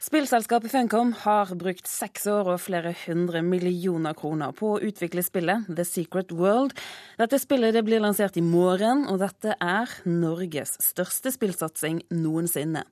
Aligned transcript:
Spillselskapet 0.00 0.72
Funcom 0.72 1.10
har 1.12 1.50
brukt 1.60 1.84
seks 1.84 2.22
år 2.32 2.46
og 2.54 2.62
flere 2.64 2.94
hundre 3.02 3.42
millioner 3.44 4.14
kroner 4.16 4.54
på 4.56 4.70
å 4.72 4.78
utvikle 4.80 5.20
spillet 5.20 5.66
The 5.68 5.84
Secret 5.84 6.30
World. 6.32 6.72
Dette 7.20 7.36
spillet 7.36 7.74
det 7.76 7.82
blir 7.84 8.00
lansert 8.00 8.38
i 8.40 8.42
morgen, 8.44 9.02
og 9.12 9.18
dette 9.20 9.52
er 9.60 9.92
Norges 10.08 10.72
største 10.80 11.28
spillsatsing 11.34 11.98
noensinne. 12.16 12.86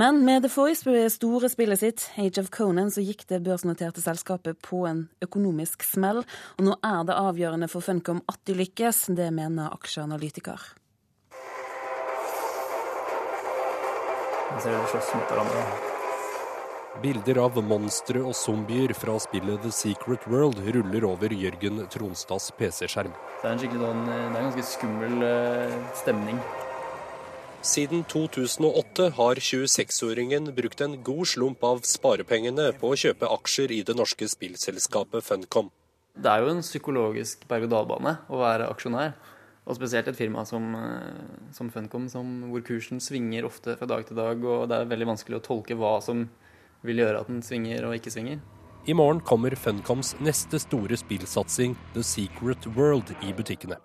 Men 0.00 0.22
med 0.24 0.46
det 0.46 0.50
forrige 0.54 1.10
store 1.12 1.50
spillet 1.52 1.82
sitt, 1.82 2.06
Age 2.16 2.40
of 2.40 2.48
Conan, 2.56 2.88
så 2.88 3.04
gikk 3.04 3.26
det 3.28 3.42
børsnoterte 3.44 4.00
selskapet 4.00 4.56
på 4.64 4.86
en 4.88 5.02
økonomisk 5.26 5.84
smell. 5.84 6.22
Og 6.56 6.70
nå 6.70 6.78
er 6.80 7.04
det 7.04 7.18
avgjørende 7.20 7.68
for 7.68 7.84
Funcom 7.84 8.22
at 8.32 8.40
de 8.48 8.56
lykkes, 8.62 9.10
det 9.12 9.28
mener 9.28 9.76
aksjeanalytiker. 9.76 10.64
Jeg 14.54 14.64
ser 14.64 14.72
de 14.72 14.88
slåss 14.94 15.12
mot 15.18 15.36
hverandre. 15.36 15.95
Bilder 17.02 17.42
av 17.42 17.56
monstre 17.60 18.22
og 18.24 18.32
zombier 18.32 18.94
fra 18.96 19.18
spillet 19.20 19.60
The 19.60 19.70
Secret 19.74 20.22
World 20.32 20.62
ruller 20.72 21.04
over 21.04 21.32
Jørgen 21.34 21.82
Tronstads 21.92 22.46
PC-skjerm. 22.56 23.12
Det 23.42 23.44
er 23.44 23.52
en 23.52 23.60
skikkelig 23.60 23.82
sånn, 23.82 24.06
det 24.06 24.14
er 24.16 24.28
en 24.30 24.46
ganske 24.46 24.64
skummel 24.64 25.26
eh, 25.26 25.74
stemning. 26.00 26.38
Siden 27.66 28.06
2008 28.08 29.10
har 29.18 29.40
26-åringen 29.48 30.48
brukt 30.56 30.80
en 30.86 30.96
god 31.04 31.28
slump 31.28 31.66
av 31.68 31.82
sparepengene 31.84 32.70
på 32.80 32.94
å 32.94 32.96
kjøpe 33.02 33.28
aksjer 33.34 33.76
i 33.76 33.82
det 33.84 33.98
norske 33.98 34.30
spillselskapet 34.32 35.26
Funcom. 35.26 35.68
Det 36.16 36.32
er 36.32 36.46
jo 36.46 36.54
en 36.54 36.64
psykologisk 36.64 37.44
berg-og-dal-bane 37.50 38.16
å 38.32 38.40
være 38.40 38.70
aksjonær. 38.72 39.12
Og 39.66 39.76
spesielt 39.76 40.08
et 40.08 40.16
firma 40.16 40.46
som, 40.48 40.72
eh, 40.80 41.52
som 41.52 41.68
Funcom, 41.68 42.08
som, 42.08 42.48
hvor 42.48 42.64
kursen 42.64 43.04
svinger 43.04 43.44
ofte 43.44 43.76
fra 43.76 43.92
dag 43.92 44.08
til 44.08 44.16
dag, 44.16 44.40
og 44.40 44.68
det 44.72 44.80
er 44.80 44.92
veldig 44.94 45.12
vanskelig 45.12 45.42
å 45.42 45.46
tolke 45.52 45.76
hva 45.76 45.98
som 46.00 46.24
vil 46.86 47.02
gjøre 47.02 47.22
at 47.22 47.30
den 47.30 47.42
svinger 47.44 47.88
og 47.88 47.96
ikke 47.98 48.12
svinger. 48.14 48.40
I 48.86 48.94
morgen 48.94 49.18
kommer 49.26 49.54
Funcoms 49.58 50.14
neste 50.22 50.60
store 50.62 50.96
spillsatsing, 50.96 51.74
The 51.94 52.04
Secret 52.06 52.68
World, 52.76 53.10
i 53.26 53.32
butikkene. 53.34 53.80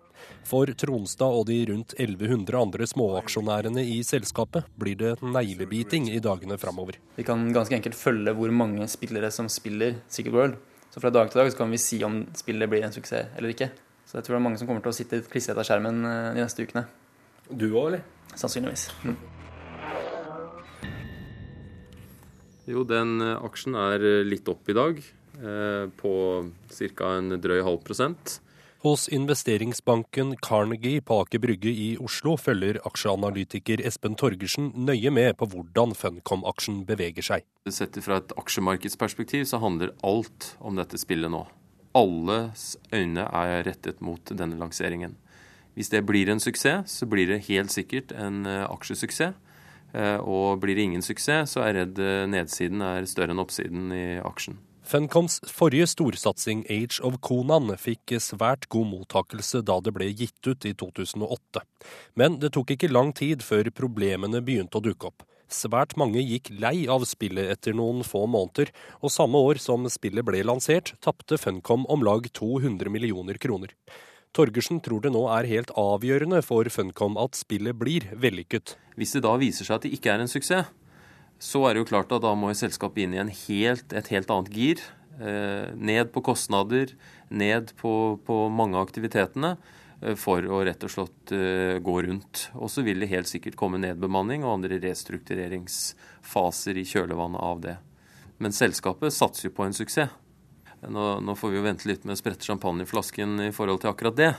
For 0.45 0.69
Tronstad 0.77 1.33
og 1.33 1.47
de 1.49 1.57
rundt 1.71 1.95
1100 1.97 2.57
andre 2.57 2.87
småaksjonærene 2.89 3.81
i 3.95 4.01
selskapet 4.05 4.67
blir 4.77 4.97
det 4.99 5.15
neglebiting 5.25 6.09
i 6.13 6.21
dagene 6.21 6.57
framover. 6.61 6.99
Vi 7.17 7.25
kan 7.25 7.49
ganske 7.53 7.77
enkelt 7.77 7.97
følge 7.97 8.35
hvor 8.37 8.53
mange 8.53 8.85
spillere 8.91 9.31
som 9.33 9.49
spiller 9.49 9.97
Secret 10.07 10.37
World. 10.37 10.59
Så 10.93 11.01
fra 11.01 11.09
dag 11.09 11.31
til 11.31 11.41
dag 11.41 11.53
kan 11.57 11.71
vi 11.71 11.81
si 11.81 12.01
om 12.05 12.25
spillet 12.37 12.69
blir 12.69 12.85
en 12.85 12.93
suksess 12.93 13.37
eller 13.37 13.53
ikke. 13.55 13.71
Så 14.05 14.19
jeg 14.19 14.27
tror 14.27 14.35
det 14.35 14.41
er 14.41 14.47
mange 14.49 14.59
som 14.59 14.67
kommer 14.67 14.83
til 14.83 14.91
å 14.91 14.97
sitte 14.97 15.21
klissete 15.31 15.61
av 15.61 15.65
skjermen 15.65 16.03
eh, 16.03 16.33
de 16.35 16.43
neste 16.43 16.65
ukene. 16.65 16.83
Du 17.49 17.69
òg, 17.71 17.93
eller? 17.93 18.01
Sannsynligvis. 18.35 18.89
Mm. 19.07 19.15
Jo, 22.71 22.85
den 22.87 23.19
eh, 23.23 23.35
aksjen 23.43 23.75
er 23.75 24.03
eh, 24.05 24.21
litt 24.27 24.47
opp 24.51 24.69
i 24.71 24.77
dag, 24.77 25.01
eh, 25.41 25.89
på 25.99 26.13
ca. 26.71 27.11
en 27.17 27.35
drøy 27.41 27.59
halv 27.67 27.83
prosent. 27.87 28.39
Hos 28.81 29.05
investeringsbanken 29.13 30.33
Carnegie 30.41 31.03
på 31.05 31.19
Aker 31.21 31.41
Brygge 31.43 31.69
i 31.69 31.89
Oslo 32.01 32.33
følger 32.41 32.79
aksjeanalytiker 32.87 33.83
Espen 33.85 34.15
Torgersen 34.17 34.71
nøye 34.87 35.11
med 35.13 35.35
på 35.37 35.45
hvordan 35.51 35.93
Funcom-aksjen 35.93 36.79
beveger 36.87 37.27
seg. 37.27 37.45
Sett 37.69 37.99
fra 38.01 38.17
et 38.23 38.33
aksjemarkedsperspektiv 38.41 39.45
så 39.51 39.59
handler 39.61 39.93
alt 40.01 40.55
om 40.57 40.81
dette 40.81 40.97
spillet 40.97 41.29
nå. 41.29 41.43
Alles 41.93 42.71
øyne 42.89 43.27
er 43.27 43.67
rettet 43.67 44.01
mot 44.01 44.33
denne 44.33 44.57
lanseringen. 44.57 45.13
Hvis 45.77 45.93
det 45.93 46.01
blir 46.07 46.31
en 46.31 46.41
suksess, 46.41 46.97
så 47.03 47.05
blir 47.05 47.29
det 47.29 47.43
helt 47.51 47.69
sikkert 47.71 48.15
en 48.17 48.47
aksjesuksess. 48.49 49.37
Eh, 49.93 50.19
og 50.19 50.61
blir 50.63 50.77
det 50.77 50.87
ingen 50.87 51.05
suksess, 51.05 51.55
så 51.55 51.63
er 51.63 51.71
jeg 51.71 51.79
redd 51.81 52.03
eh, 52.03 52.27
nedsiden 52.31 52.83
er 52.85 53.07
større 53.09 53.35
enn 53.35 53.43
oppsiden 53.43 53.89
i 53.95 54.05
aksjen. 54.23 54.59
Funcoms 54.91 55.37
forrige 55.47 55.85
storsatsing 55.87 56.63
Age 56.73 56.99
of 57.05 57.19
Conan 57.23 57.69
fikk 57.79 58.15
svært 58.19 58.65
god 58.73 58.89
mottakelse 58.89 59.61
da 59.63 59.77
det 59.79 59.93
ble 59.95 60.09
gitt 60.09 60.47
ut 60.47 60.65
i 60.67 60.73
2008. 60.75 61.61
Men 62.19 62.39
det 62.41 62.51
tok 62.57 62.73
ikke 62.73 62.91
lang 62.91 63.13
tid 63.15 63.45
før 63.45 63.69
problemene 63.77 64.41
begynte 64.43 64.81
å 64.81 64.83
dukke 64.83 65.11
opp. 65.11 65.23
Svært 65.51 65.97
mange 65.99 66.23
gikk 66.23 66.49
lei 66.63 66.87
av 66.91 67.03
spillet 67.07 67.51
etter 67.51 67.75
noen 67.75 68.05
få 68.07 68.23
måneder, 68.31 68.71
og 69.03 69.11
samme 69.11 69.39
år 69.39 69.59
som 69.59 69.83
spillet 69.91 70.25
ble 70.27 70.43
lansert, 70.47 70.93
tapte 71.03 71.39
Funcom 71.39 71.83
om 71.91 72.05
lag 72.07 72.27
200 72.31 72.91
millioner 72.91 73.39
kroner. 73.39 73.75
Torgersen 74.31 74.79
tror 74.79 75.03
det 75.03 75.11
nå 75.11 75.25
er 75.33 75.49
helt 75.49 75.73
avgjørende 75.75 76.39
for 76.45 76.67
Funcom 76.71 77.17
at 77.19 77.35
spillet 77.35 77.75
blir 77.75 78.05
vellykket. 78.15 78.77
Hvis 78.95 79.17
det 79.17 79.25
da 79.25 79.33
viser 79.41 79.67
seg 79.67 79.75
at 79.75 79.83
det 79.87 79.91
ikke 79.97 80.13
er 80.13 80.23
en 80.23 80.31
suksess, 80.31 80.69
så 81.41 81.63
er 81.65 81.73
det 81.73 81.81
jo 81.81 81.89
klart 81.89 82.13
at 82.15 82.23
da 82.23 82.31
må 82.37 82.53
selskapet 82.55 83.03
inn 83.03 83.17
i 83.17 83.35
helt, 83.47 83.91
et 83.91 84.11
helt 84.13 84.31
annet 84.31 84.53
gir. 84.55 84.83
Eh, 85.19 85.73
ned 85.75 86.13
på 86.13 86.23
kostnader, 86.23 86.93
ned 87.27 87.73
på, 87.81 87.93
på 88.23 88.37
mange 88.53 88.77
av 88.77 88.87
aktivitetene 88.87 89.57
eh, 89.99 90.15
for 90.15 90.47
å 90.47 90.61
rett 90.63 90.85
og 90.87 90.93
slett 90.93 91.33
uh, 91.35 91.75
gå 91.83 91.95
rundt. 92.07 92.47
Og 92.55 92.71
så 92.71 92.85
vil 92.87 93.03
det 93.03 93.11
helt 93.11 93.29
sikkert 93.29 93.59
komme 93.59 93.81
nedbemanning 93.83 94.45
og 94.45 94.55
andre 94.55 94.79
restruktureringsfaser 94.81 96.79
i 96.79 96.87
kjølvannet 96.87 97.43
av 97.51 97.61
det. 97.67 97.75
Men 98.41 98.55
selskapet 98.55 99.13
satser 99.13 99.49
jo 99.49 99.55
på 99.59 99.67
en 99.67 99.75
suksess. 99.75 100.15
Nå, 100.81 101.05
nå, 101.21 101.35
får 101.37 101.51
vi 101.51 101.59
jo 101.59 101.65
vente 101.65 101.89
litt 101.89 102.05
med 102.07 102.15
å 102.15 102.19
sprette 102.19 102.47
champagneflasken 102.47 103.37
i 103.45 103.51
forhold 103.53 103.83
til 103.83 103.91
akkurat 103.91 104.17
det. 104.17 104.31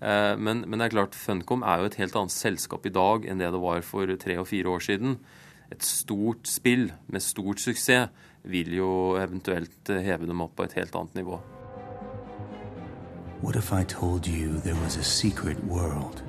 Eh, 0.00 0.34
men, 0.40 0.64
men, 0.64 0.78
det 0.80 0.88
er 0.88 0.94
klart, 0.96 1.18
Funcom 1.18 1.64
er 1.68 1.82
jo 1.82 1.90
et 1.90 1.98
helt 2.00 2.16
annet 2.16 2.34
selskap 2.34 2.88
i 2.88 2.94
dag 2.94 3.26
enn 3.28 3.42
det 3.42 3.52
det 3.52 3.60
var 3.60 3.84
for 3.84 4.12
tre 4.22 4.38
og 4.40 4.48
fire 4.48 4.72
år 4.72 4.86
siden. 4.88 5.18
Et 5.72 5.84
stort 5.84 6.48
spill 6.48 6.90
med 7.12 7.24
stort 7.24 7.60
suksess 7.60 8.08
vil 8.48 8.72
jo 8.74 8.90
eventuelt 9.20 9.92
heve 9.92 10.26
dem 10.26 10.40
opp 10.44 10.56
på 10.56 10.66
et 10.66 10.78
helt 10.80 10.96
annet 10.98 11.20
nivå. 11.20 11.38
What 13.42 13.56
if 13.56 13.72
I 13.72 13.84
told 13.84 14.26
you 14.26 14.60
there 14.60 14.76
was 14.82 14.96
a 14.96 15.04
secret 15.04 15.62
world? 15.64 16.22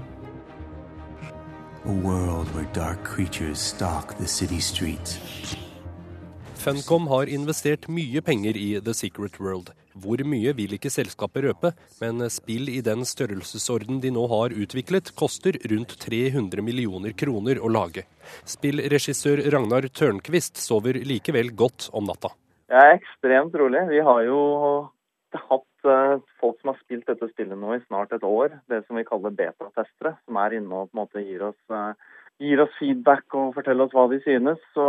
A 1.85 1.91
world 1.91 2.47
where 2.56 2.68
dark 2.74 3.03
creatures 3.03 3.59
stalk 3.59 4.18
the 4.18 4.28
city 4.28 4.59
streets. 4.59 5.19
Funcom 6.63 7.09
har 7.12 7.28
investert 7.28 7.90
mye 7.91 8.22
penger 8.24 8.56
i 8.56 8.68
The 8.79 8.94
Secret 8.96 9.35
World. 9.44 9.74
Hvor 10.00 10.22
mye 10.24 10.53
vil 10.56 10.72
ikke 10.78 10.88
selskapet 10.94 11.44
røpe, 11.44 11.74
men 12.00 12.24
spill 12.31 12.69
i 12.72 12.78
den 12.85 13.03
størrelsesorden 13.03 14.00
de 14.00 14.13
nå 14.16 14.24
har 14.31 14.56
utviklet, 14.56 15.12
koster 15.19 15.57
rundt 15.74 15.97
300 16.00 16.63
millioner 16.63 17.12
kroner 17.19 17.59
å 17.59 17.68
lage. 17.68 18.06
Spillregissør 18.47 19.44
Ragnar 19.51 19.90
Tørnquist 19.91 20.63
sover 20.63 21.01
likevel 21.03 21.51
godt 21.51 21.90
om 21.91 22.07
natta. 22.07 22.31
Jeg 22.72 22.94
er 22.94 22.95
ekstremt 23.01 23.59
rolig. 23.59 23.84
Vi 23.91 24.00
har 24.07 24.24
jo 24.30 24.40
hatt 25.35 25.91
eh, 25.91 26.16
folk 26.40 26.62
som 26.62 26.72
har 26.72 26.80
spilt 26.80 27.12
dette 27.12 27.28
spillet 27.34 27.59
nå 27.59 27.75
i 27.75 27.84
snart 27.90 28.16
et 28.16 28.24
år. 28.24 28.56
Det 28.72 28.85
som 28.88 28.95
vi 28.95 29.03
kaller 29.12 29.35
betatestere, 29.35 30.16
som 30.24 30.40
er 30.40 30.62
inne 30.62 30.72
og 30.72 30.88
på 30.88 30.95
en 30.95 31.03
måte 31.03 31.28
gir 31.28 31.44
oss 31.51 31.75
eh, 31.75 32.12
gir 32.41 32.61
oss 32.63 32.73
feedback 32.79 33.35
og 33.38 33.53
forteller 33.57 33.85
oss 33.85 33.95
hva 33.95 34.05
de 34.11 34.19
synes. 34.23 34.61
Så 34.75 34.83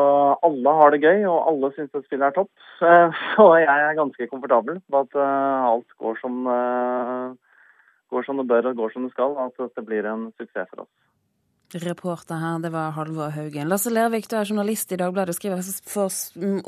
alle 0.47 0.75
har 0.81 0.94
det 0.94 1.03
gøy, 1.05 1.25
og 1.31 1.49
alle 1.50 1.72
syns 1.75 1.94
at 1.94 2.06
spillet 2.06 2.28
er 2.28 2.37
topp. 2.37 2.53
Så 3.34 3.49
jeg 3.60 3.69
er 3.71 3.99
ganske 3.99 4.28
komfortabel 4.31 4.81
på 4.91 5.03
at 5.05 5.19
eh, 5.19 5.71
alt 5.71 5.99
går 6.00 6.21
som, 6.22 6.44
eh, 6.50 7.59
går 8.15 8.28
som 8.28 8.41
det 8.41 8.49
bør 8.50 8.71
og 8.72 8.78
går 8.82 8.94
som 8.94 9.09
det 9.09 9.15
skal, 9.15 9.37
at 9.47 9.66
det 9.77 9.87
blir 9.87 10.09
en 10.10 10.31
suksess 10.38 10.71
for 10.71 10.87
oss. 10.87 10.93
Reporter 11.82 12.38
her, 12.38 12.60
det 12.62 12.71
var 12.71 12.93
Halvor 12.94 13.32
Haugen. 13.34 13.66
Lasse 13.69 13.91
Lervik, 13.91 14.28
du 14.31 14.37
er 14.38 14.47
journalist 14.47 14.93
i 14.94 14.99
Dagbladet 15.00 15.34
og 15.34 15.38
skriver 15.41 15.62
for, 15.91 16.12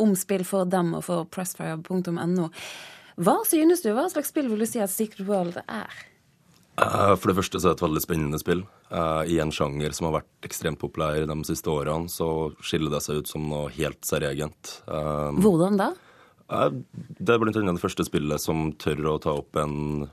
om 0.03 0.17
spill 0.19 0.43
for 0.49 0.67
dem 0.67 0.97
og 0.99 1.05
for 1.07 1.29
pressfire.no. 1.31 2.49
Hva 3.17 3.37
synes 3.47 3.85
du, 3.85 3.93
hva 3.95 4.09
slags 4.11 4.33
spill 4.33 4.51
vil 4.51 4.65
du 4.65 4.69
si 4.69 4.83
at 4.83 4.91
Secret 4.91 5.29
World 5.29 5.61
er? 5.63 6.01
Eh, 6.77 7.15
for 7.17 7.31
det 7.31 7.39
første 7.39 7.61
så 7.61 7.71
er 7.71 7.75
det 7.75 7.81
et 7.81 7.87
veldig 7.87 8.03
spennende 8.05 8.41
spill. 8.41 8.65
Eh, 8.91 9.23
I 9.33 9.39
en 9.41 9.53
sjanger 9.55 9.95
som 9.97 10.11
har 10.11 10.19
vært 10.19 10.49
ekstremt 10.49 10.81
populær 10.81 11.25
de 11.29 11.37
siste 11.49 11.73
årene, 11.73 12.11
så 12.13 12.51
skiller 12.61 12.93
det 12.93 13.01
seg 13.05 13.23
ut 13.23 13.31
som 13.31 13.47
noe 13.49 13.71
helt 13.79 14.03
særegent. 14.05 14.81
Eh, 14.85 15.41
Hvordan 15.41 15.81
da? 15.81 15.95
Det 16.47 17.33
er 17.33 17.41
blant 17.43 17.57
annet 17.59 17.75
det 17.75 17.83
første 17.83 18.05
spillet 18.07 18.39
som 18.39 18.69
tør 18.79 19.01
å 19.11 19.15
ta 19.19 19.33
opp 19.35 19.57
en 19.59 20.05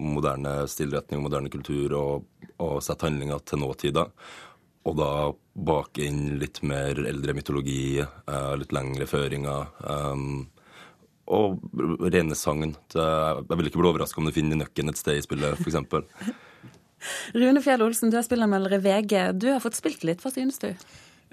moderne 0.00 0.54
stilretning 0.64 1.20
moderne 1.20 1.52
kultur 1.52 1.92
og, 1.92 2.24
og 2.56 2.78
sette 2.80 3.04
handlinga 3.04 3.36
til 3.44 3.60
nåtida. 3.60 4.06
Og 4.88 4.96
da 4.96 5.10
bake 5.52 6.06
inn 6.06 6.38
litt 6.40 6.62
mer 6.64 6.96
eldre 7.04 7.36
mytologi, 7.36 8.00
litt 8.00 8.72
lengre 8.72 9.04
føringer. 9.04 9.68
Um, 11.32 11.60
rene 12.12 12.36
sangen. 12.36 12.74
Jeg 12.92 13.56
vil 13.56 13.70
ikke 13.70 13.80
bli 13.80 13.88
overraska 13.88 14.20
om 14.20 14.28
du 14.28 14.34
finner 14.36 14.58
nøkken 14.60 14.92
et 14.92 15.00
sted 15.00 15.16
i 15.16 15.24
spillet, 15.24 15.56
f.eks. 15.56 15.78
Rune 17.40 17.62
Fjell 17.64 17.82
Olsen, 17.82 18.12
du 18.12 18.18
er 18.20 18.26
spillermelder 18.26 18.76
i 18.76 18.82
VG. 18.84 19.14
Du 19.40 19.48
har 19.48 19.62
fått 19.64 19.78
spilt 19.78 20.04
litt, 20.06 20.20
hva 20.22 20.32
synes 20.34 20.60
du? 20.62 20.68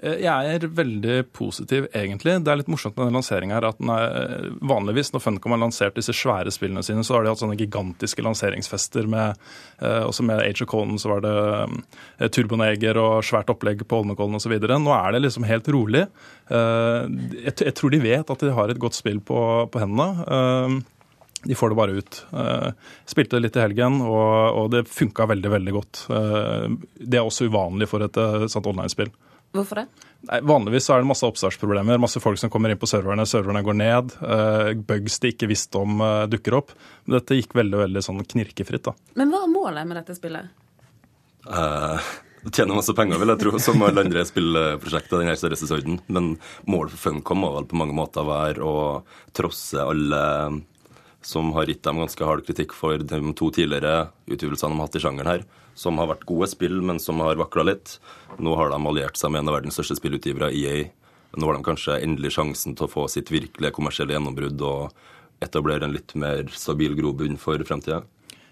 Eh, 0.00 0.22
jeg 0.24 0.54
er 0.54 0.64
veldig 0.72 1.16
positiv, 1.36 1.86
egentlig. 1.96 2.38
Det 2.40 2.52
er 2.52 2.60
litt 2.60 2.70
morsomt 2.72 2.96
med 2.96 3.10
den 3.10 3.18
lanseringa 3.18 3.58
her 3.58 3.66
at 3.68 3.80
er, 3.80 4.04
eh, 4.20 4.46
vanligvis 4.64 5.12
når 5.12 5.24
Funcom 5.24 5.52
har 5.52 5.60
lansert 5.60 5.98
disse 5.98 6.14
svære 6.16 6.52
spillene 6.54 6.82
sine, 6.84 7.04
så 7.04 7.14
har 7.14 7.24
de 7.24 7.32
hatt 7.32 7.42
sånne 7.42 7.58
gigantiske 7.60 8.24
lanseringsfester 8.24 9.06
med 9.06 9.36
eh, 9.80 10.02
Også 10.04 10.24
med 10.24 10.40
Age 10.40 10.62
of 10.62 10.68
Conan 10.68 10.98
så 10.98 11.10
var 11.12 11.20
det 11.24 12.30
Turboneger 12.32 12.96
og 12.96 13.24
svært 13.24 13.50
opplegg 13.52 13.84
på 13.86 14.00
Holmenkollen 14.00 14.36
osv. 14.36 14.56
Nå 14.56 14.94
er 14.96 15.12
det 15.12 15.22
liksom 15.24 15.44
helt 15.44 15.68
rolig. 15.68 16.06
Jeg, 16.48 17.74
tror 17.76 17.92
de 17.92 18.00
vet 18.02 18.30
at 18.30 18.40
de 18.40 18.52
har 18.54 18.70
et 18.70 18.80
godt 18.80 18.96
spill 18.96 19.20
på, 19.20 19.68
på 19.70 19.80
hendene. 19.80 20.82
De 21.44 21.56
får 21.56 21.72
det 21.72 21.78
bare 21.78 21.96
ut. 21.96 22.20
spilte 23.08 23.40
litt 23.40 23.56
i 23.56 23.62
helgen, 23.62 24.00
og, 24.02 24.58
og 24.58 24.70
det 24.74 24.86
funka 24.90 25.28
veldig 25.30 25.52
veldig 25.56 25.74
godt. 25.76 26.04
det 26.10 27.20
er 27.20 27.24
også 27.24 27.48
uvanlig 27.48 27.88
for 27.88 28.04
et 28.04 28.20
sånt 28.50 28.68
online-spill. 28.70 29.12
Hvorfor 29.56 29.80
det? 29.80 29.86
Nei, 30.28 30.38
vanligvis 30.46 30.86
så 30.86 30.94
er 30.94 31.02
det 31.02 31.08
masse 31.10 31.26
oppstartsproblemer. 31.26 31.98
Masse 31.98 32.20
folk 32.22 32.38
som 32.38 32.52
kommer 32.52 32.70
inn 32.70 32.78
på 32.78 32.88
serverne. 32.90 33.26
Serverne 33.26 33.64
går 33.66 33.76
ned. 33.80 34.14
Uh, 34.22 34.70
bugs 34.86 35.18
de 35.22 35.32
ikke 35.32 35.48
visste 35.50 35.80
om, 35.80 35.98
uh, 36.04 36.26
dukker 36.30 36.58
opp. 36.60 36.74
Men 37.04 37.18
dette 37.18 37.38
gikk 37.38 37.56
veldig 37.58 37.80
veldig 37.82 38.02
sånn 38.06 38.22
knirkefritt. 38.22 38.86
da. 38.86 38.94
Men 39.18 39.32
hva 39.32 39.42
er 39.46 39.52
målet 39.52 39.88
med 39.88 40.02
dette 40.02 40.18
spillet? 40.18 40.50
Uh, 41.40 41.96
tjene 42.52 42.74
masse 42.76 42.92
penger, 42.94 43.16
vil 43.18 43.30
jeg 43.32 43.40
tro, 43.40 43.50
som 43.64 43.80
alle 43.82 44.02
andre 44.04 44.26
spillprosjekter 44.28 45.16
i 45.16 45.24
denne 45.24 45.38
størrelsesorden. 45.40 45.96
Men 46.12 46.26
målet 46.68 46.92
for 46.92 47.06
Funcom 47.06 47.40
må 47.40 47.48
vel 47.54 47.66
på 47.70 47.78
mange 47.80 47.96
måter 47.96 48.28
være 48.28 48.60
å 48.60 48.74
trosse 49.34 49.80
alle 49.80 50.20
som 51.24 51.48
har 51.56 51.72
gitt 51.72 51.80
dem 51.88 52.02
ganske 52.04 52.28
hard 52.28 52.44
kritikk 52.44 52.76
for 52.76 53.00
de 53.00 53.20
to 53.40 53.48
tidligere 53.56 54.10
utgivelsene 54.28 54.76
de 54.76 54.82
har 54.82 54.90
hatt 54.90 55.00
i 55.00 55.02
sjangeren 55.02 55.32
her 55.32 55.48
som 55.80 56.00
har 56.00 56.10
vært 56.12 56.26
gode 56.28 56.50
spill, 56.52 56.80
men 56.84 57.00
som 57.00 57.22
har 57.24 57.40
vakla 57.40 57.64
litt. 57.70 57.96
Nå 58.38 58.54
har 58.58 58.72
de 58.72 58.80
alliert 58.80 59.20
seg 59.20 59.32
med 59.32 59.42
en 59.42 59.52
av 59.52 59.58
verdens 59.60 59.78
største 59.78 59.96
spillutgivere, 60.00 60.52
EA. 60.52 60.90
Nå 61.38 61.46
har 61.46 61.56
de 61.56 61.66
kanskje 61.66 62.00
endelig 62.02 62.34
sjansen 62.36 62.76
til 62.76 62.88
å 62.88 62.90
få 62.90 63.06
sitt 63.08 63.30
virkelige 63.32 63.72
kommersielle 63.76 64.16
gjennombrudd 64.16 64.64
og 64.66 65.44
etablere 65.44 65.86
en 65.86 65.94
litt 65.94 66.12
mer 66.18 66.50
stabil 66.52 66.96
grobunn 66.98 67.38
for 67.40 67.62
fremtida. 67.66 68.02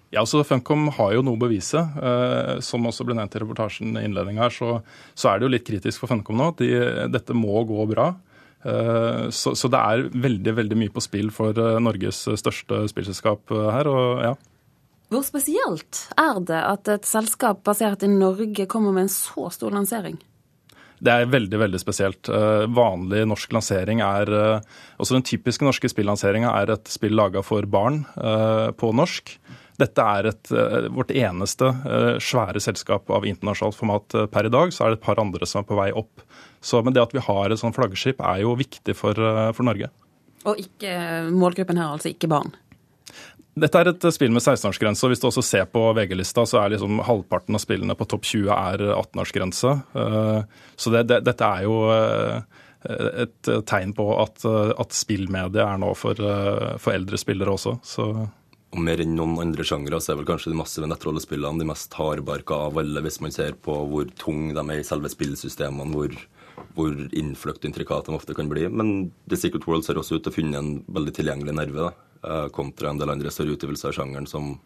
Ja, 0.09 0.23
altså 0.23 0.41
Funcom 0.47 0.87
har 0.97 1.13
jo 1.13 1.25
noe 1.25 1.37
å 1.37 1.43
bevise. 1.43 1.83
Eh, 2.01 2.55
som 2.65 2.87
også 2.89 3.05
ble 3.05 3.19
nevnt 3.19 3.35
i 3.37 3.43
reportasjen 3.43 3.99
i 3.99 4.07
innledning 4.09 4.41
her, 4.41 4.55
så, 4.55 4.79
så, 5.13 5.29
er 5.29 5.39
det 5.39 5.49
jo 5.49 5.53
litt 5.53 5.67
kritisk 5.69 6.01
for 6.01 6.15
Funcom 6.15 6.39
nå. 6.41 6.49
De, 6.61 6.71
dette 7.13 7.37
må 7.37 7.61
gå 7.69 7.85
bra. 7.91 8.15
Eh, 8.65 9.27
så, 9.35 9.53
så, 9.59 9.69
det 9.69 9.83
er 9.83 10.07
veldig 10.15 10.55
veldig 10.63 10.79
mye 10.81 10.95
på 10.95 11.05
spill 11.05 11.29
for 11.35 11.53
eh, 11.61 11.81
Norges 11.85 12.25
største 12.41 12.87
spillselskap 12.89 13.53
her. 13.53 13.91
og 13.93 14.25
ja, 14.25 14.33
hvor 15.09 15.25
spesielt 15.25 16.03
er 16.21 16.41
det 16.45 16.59
at 16.61 16.89
et 16.93 17.07
selskap 17.09 17.63
basert 17.65 18.03
i 18.05 18.11
Norge 18.13 18.67
kommer 18.69 18.93
med 18.93 19.07
en 19.07 19.13
så 19.13 19.49
stor 19.55 19.73
lansering? 19.73 20.19
Det 20.99 21.15
er 21.15 21.31
veldig 21.31 21.61
veldig 21.63 21.79
spesielt. 21.81 22.29
Eh, 22.29 22.65
vanlig 22.75 23.23
norsk 23.31 23.53
lansering 23.55 24.03
er 24.03 24.33
eh, 24.35 24.75
Også 24.99 25.15
den 25.15 25.27
typiske 25.27 25.67
norske 25.67 25.91
spillanseringa 25.91 26.51
er 26.59 26.75
et 26.75 26.91
spill 26.91 27.15
laga 27.15 27.45
for 27.47 27.67
barn 27.71 28.03
eh, 28.19 28.69
på 28.75 28.91
norsk. 28.97 29.37
Dette 29.79 30.03
er 30.03 30.27
et, 30.27 30.49
vårt 30.91 31.13
eneste 31.15 31.69
svære 32.19 32.59
selskap 32.59 33.13
av 33.15 33.23
internasjonalt 33.31 33.77
format 33.79 34.17
per 34.33 34.49
i 34.49 34.51
dag. 34.51 34.73
Så 34.75 34.83
er 34.83 34.91
det 34.91 34.99
et 34.99 35.05
par 35.05 35.21
andre 35.23 35.47
som 35.47 35.61
er 35.61 35.69
på 35.69 35.77
vei 35.79 35.93
opp. 35.95 36.25
Så, 36.59 36.81
men 36.83 36.97
det 36.97 37.05
at 37.05 37.15
vi 37.15 37.23
har 37.23 37.55
et 37.55 37.61
sånt 37.61 37.79
flaggskip 37.79 38.19
er 38.19 38.41
jo 38.43 38.57
viktig 38.59 38.97
for, 38.99 39.15
for 39.55 39.69
Norge. 39.69 39.93
Og 40.51 40.59
ikke, 40.59 40.97
målgruppen 41.31 41.79
her 41.79 41.93
altså 41.95 42.11
ikke 42.11 42.27
barn? 42.33 42.51
Dette 43.59 43.81
er 43.81 43.91
et 43.91 44.07
spill 44.15 44.33
med 44.35 44.45
16-årsgrense. 44.45 45.05
og 45.05 45.13
Hvis 45.13 45.23
du 45.23 45.29
også 45.31 45.45
ser 45.47 45.67
på 45.73 45.83
VG-lista, 45.97 46.45
så 46.47 46.63
er 46.63 46.75
liksom 46.75 47.03
halvparten 47.07 47.59
av 47.59 47.63
spillene 47.65 47.97
på 47.99 48.07
topp 48.11 48.27
20 48.29 48.53
er 48.55 48.87
18-årsgrense. 48.95 49.75
Eh, 50.03 50.41
så 50.77 50.95
det, 50.95 51.05
det, 51.11 51.23
dette 51.27 51.53
er 51.59 51.67
jo 51.67 51.79
eh, 51.95 52.65
et 53.25 53.53
tegn 53.67 53.95
på 53.97 54.11
at, 54.23 54.45
at 54.47 54.95
spillmediet 54.95 55.65
er 55.65 55.81
nå 55.83 55.95
for, 55.99 56.19
eh, 56.19 56.77
for 56.83 56.95
eldre 56.95 57.19
spillere 57.21 57.57
også. 57.57 57.79
Så 57.83 58.11
og 58.69 58.83
mer 58.85 59.01
enn 59.01 59.15
noen 59.17 59.39
andre 59.41 59.65
sjangere 59.65 60.01
så 60.03 60.13
er 60.13 60.19
vel 60.21 60.27
kanskje 60.29 60.51
de 60.53 60.59
massive 60.59 60.89
nettrollespillene 60.91 61.63
de 61.63 61.69
mest 61.71 61.95
hardbarka 61.97 62.67
av 62.67 62.81
alle, 62.83 63.01
hvis 63.05 63.21
man 63.25 63.33
ser 63.33 63.57
på 63.65 63.73
hvor 63.89 64.11
tung 64.21 64.51
de 64.53 64.61
er 64.61 64.83
i 64.83 64.85
selve 64.85 65.09
spillsystemene, 65.09 65.89
hvor, 65.95 66.13
hvor 66.77 66.99
innfløkt 67.17 67.65
og 67.65 67.71
intrikate 67.71 68.13
de 68.13 68.19
ofte 68.19 68.37
kan 68.37 68.51
bli. 68.51 68.67
Men 68.69 69.09
The 69.31 69.41
Secret 69.41 69.65
World 69.65 69.87
ser 69.87 70.01
også 70.01 70.19
ut 70.19 70.27
til 70.27 70.35
å 70.35 70.37
finne 70.37 70.61
en 70.61 70.71
veldig 70.85 71.17
tilgjengelig 71.17 71.57
nerve. 71.57 71.89
Da. 71.89 72.08
Eh, 72.23 72.49
kontra 72.49 72.91
en 72.91 72.99
del 72.99 73.11
andre 73.13 73.31
større 73.31 73.55
utgivelser 73.55 73.93
i 73.93 73.99
sjangeren 74.01 74.27
som 74.27 74.57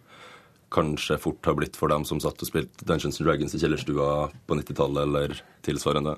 kanskje 0.72 1.18
fort 1.20 1.44
har 1.44 1.56
blitt 1.58 1.76
for 1.76 1.92
dem 1.92 2.06
som 2.08 2.20
satt 2.22 2.40
og 2.40 2.48
spilte 2.48 2.86
Dungeons 2.88 3.20
and 3.20 3.26
Dragons 3.28 3.52
i 3.52 3.60
kjellerstua 3.60 4.06
på 4.48 4.56
90-tallet 4.56 5.02
eller 5.02 5.34
tilsvarende. 5.66 6.14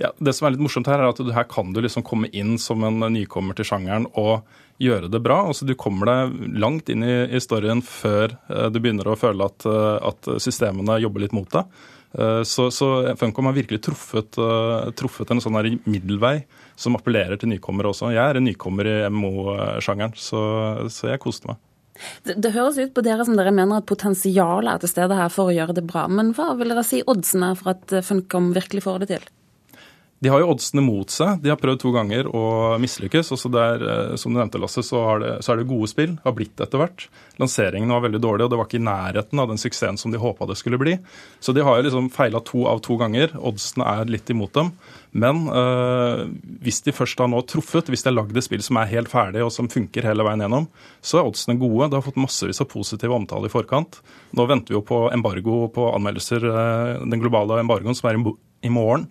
Ja, 0.00 0.14
Det 0.16 0.32
som 0.32 0.46
er 0.48 0.54
litt 0.54 0.64
morsomt 0.64 0.88
her, 0.88 1.02
er 1.02 1.10
at 1.10 1.20
du, 1.20 1.28
her 1.34 1.44
kan 1.44 1.74
du 1.76 1.82
liksom 1.84 2.06
komme 2.08 2.30
inn 2.32 2.56
som 2.56 2.86
en 2.88 3.04
nykommer 3.12 3.58
til 3.58 3.68
sjangeren 3.68 4.08
og 4.16 4.48
gjøre 4.80 5.10
det 5.12 5.20
bra. 5.20 5.42
Altså, 5.50 5.68
du 5.68 5.74
kommer 5.76 6.08
deg 6.08 6.56
langt 6.56 6.88
inn 6.88 7.04
i, 7.04 7.26
historien 7.34 7.82
før 7.84 8.32
uh, 8.48 8.70
du 8.72 8.80
begynner 8.80 9.10
å 9.10 9.18
føle 9.18 9.44
at, 9.44 9.68
uh, 9.68 9.98
at 10.00 10.30
systemene 10.40 11.00
jobber 11.02 11.26
litt 11.26 11.36
mot 11.36 11.50
deg. 11.52 11.68
Uh, 12.16 12.40
så, 12.46 12.70
så 12.72 12.88
Funcom 13.20 13.50
har 13.50 13.56
virkelig 13.58 13.82
truffet, 13.84 14.38
truffet 14.96 15.32
en 15.32 15.42
sånn 15.44 15.58
her 15.58 15.70
middelvei 15.84 16.38
som 16.78 16.96
appellerer 16.96 17.40
til 17.40 17.52
nykommere 17.52 17.92
også. 17.92 18.12
Jeg 18.14 18.22
er 18.24 18.40
en 18.40 18.46
nykommer 18.48 18.88
i 18.88 18.98
MO-sjangeren, 19.12 20.14
så, 20.16 20.42
så, 20.92 21.10
jeg 21.12 21.22
koste 21.22 21.50
meg. 21.50 21.60
Det, 22.22 22.36
det, 22.38 22.54
høres 22.54 22.78
ut 22.78 22.94
på 22.94 23.02
dere 23.02 23.26
som 23.26 23.34
dere 23.36 23.50
mener 23.54 23.80
at 23.80 23.88
potensialet 23.90 24.70
er 24.70 24.84
til 24.84 24.92
stede 24.92 25.18
her 25.18 25.32
for 25.34 25.50
å 25.50 25.56
gjøre 25.56 25.74
det 25.80 25.84
bra. 25.88 26.06
Men 26.06 26.30
hva 26.36 26.52
vil 26.58 26.70
dere 26.70 26.86
si 26.86 27.02
oddsen 27.02 27.44
er 27.48 27.58
for 27.58 27.74
at 27.74 27.98
Funcom 28.06 28.52
virkelig 28.56 28.86
får 28.86 29.02
det 29.02 29.10
til? 29.16 29.26
De 30.18 30.30
har 30.32 30.42
jo 30.42 30.48
oddsene 30.50 30.82
mot 30.82 31.12
seg. 31.14 31.38
De 31.44 31.50
har 31.52 31.58
prøvd 31.60 31.78
to 31.84 31.92
ganger 31.94 32.26
og 32.34 32.80
mislykkes. 32.82 33.30
Også 33.36 33.50
der, 33.54 33.82
eh, 33.86 34.14
som 34.18 34.34
du 34.34 34.40
nevnte, 34.40 34.58
Lasse, 34.58 34.82
så, 34.82 35.02
det, 35.22 35.30
så, 35.46 35.52
er 35.52 35.60
det 35.60 35.68
gode 35.70 35.86
spill. 35.90 36.16
Har 36.24 36.34
blitt 36.34 36.58
etter 36.58 36.80
hvert. 36.80 37.06
Lanseringen 37.38 37.92
var 37.94 38.02
veldig 38.02 38.20
dårlig, 38.24 38.46
og 38.46 38.50
det 38.50 38.58
var 38.58 38.66
ikke 38.66 38.80
i 38.80 38.88
nærheten 38.88 39.38
av 39.38 39.52
den 39.52 39.60
suksessen 39.62 40.00
som 40.00 40.10
de 40.10 40.18
håpa 40.18 40.48
det 40.50 40.58
skulle 40.58 40.80
bli. 40.80 40.96
Så 41.38 41.54
de 41.54 41.62
har 41.62 41.78
jo 41.78 41.86
liksom 41.86 42.08
feila 42.10 42.42
to 42.42 42.64
av 42.66 42.82
to 42.82 42.98
ganger. 42.98 43.36
Oddsene 43.38 43.86
er 43.86 44.10
litt 44.10 44.32
imot 44.34 44.56
dem. 44.58 44.72
Men 45.14 45.46
øh, 45.54 46.24
hvis 46.66 46.82
de 46.84 46.92
først 46.92 47.22
har 47.22 47.30
nå 47.30 47.44
truffet, 47.48 47.86
hvis 47.86 48.02
de 48.02 48.10
har 48.10 48.18
lagd 48.18 48.36
et 48.36 48.44
spill 48.44 48.64
som 48.64 48.80
er 48.80 48.90
helt 48.90 49.12
ferdig 49.12 49.44
og 49.46 49.52
som 49.54 49.70
funker 49.70 50.04
hele 50.04 50.26
veien 50.26 50.42
gjennom, 50.42 50.66
så 50.98 51.20
er 51.20 51.30
oddsene 51.30 51.56
gode. 51.62 51.88
Det 51.88 52.00
har 52.00 52.04
fått 52.04 52.18
massevis 52.18 52.60
av 52.64 52.68
positive 52.74 53.14
omtale 53.14 53.46
i 53.46 53.54
forkant. 53.54 54.02
Nå 54.34 54.48
venter 54.50 54.74
vi 54.74 54.80
jo 54.80 54.82
på 54.90 55.04
embargo 55.14 55.62
på 55.78 55.86
anmeldelser, 55.94 56.50
øh, 56.50 57.06
den 57.06 57.22
globale 57.22 57.62
embargoen 57.62 57.96
som 57.96 58.10
er 58.10 58.18
i 58.18 58.74
morgen. 58.74 59.06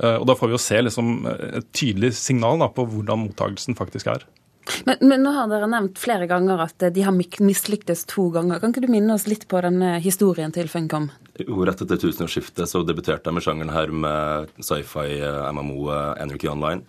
Eh, 0.00 0.16
og 0.16 0.26
Da 0.26 0.36
får 0.36 0.50
vi 0.50 0.56
jo 0.56 0.62
se 0.62 0.82
liksom 0.82 1.16
et 1.28 1.72
tydelig 1.76 2.14
signal 2.18 2.60
da, 2.62 2.70
på 2.72 2.86
hvordan 2.88 3.26
mottagelsen 3.26 3.78
faktisk 3.78 4.12
er. 4.12 4.26
Men, 4.86 5.00
men, 5.00 5.22
nå 5.24 5.32
har 5.34 5.48
dere 5.50 5.68
nevnt 5.70 5.98
flere 5.98 6.28
ganger 6.30 6.60
at 6.62 6.84
de 6.94 7.02
har 7.02 7.14
mislyktes 7.16 8.04
to 8.10 8.28
ganger. 8.34 8.60
Kan 8.60 8.74
ikke 8.74 8.84
du 8.84 8.92
minne 8.92 9.16
oss 9.16 9.26
litt 9.26 9.46
på 9.50 9.60
denne 9.64 9.96
historien 10.04 10.52
til 10.54 10.70
Funcom? 10.70 11.10
Jo, 11.40 11.64
Rett 11.66 11.82
etter 11.82 12.00
tusenårsskiftet 12.00 12.70
så 12.70 12.84
debuterte 12.86 13.30
jeg 13.30 13.36
med 13.36 13.44
sjangeren 13.44 13.74
her 13.74 13.92
med 13.92 14.54
sci-fi-MMO 14.62 15.78
eh, 15.88 15.98
eh, 15.98 16.22
Energy 16.26 16.50
Online. 16.52 16.84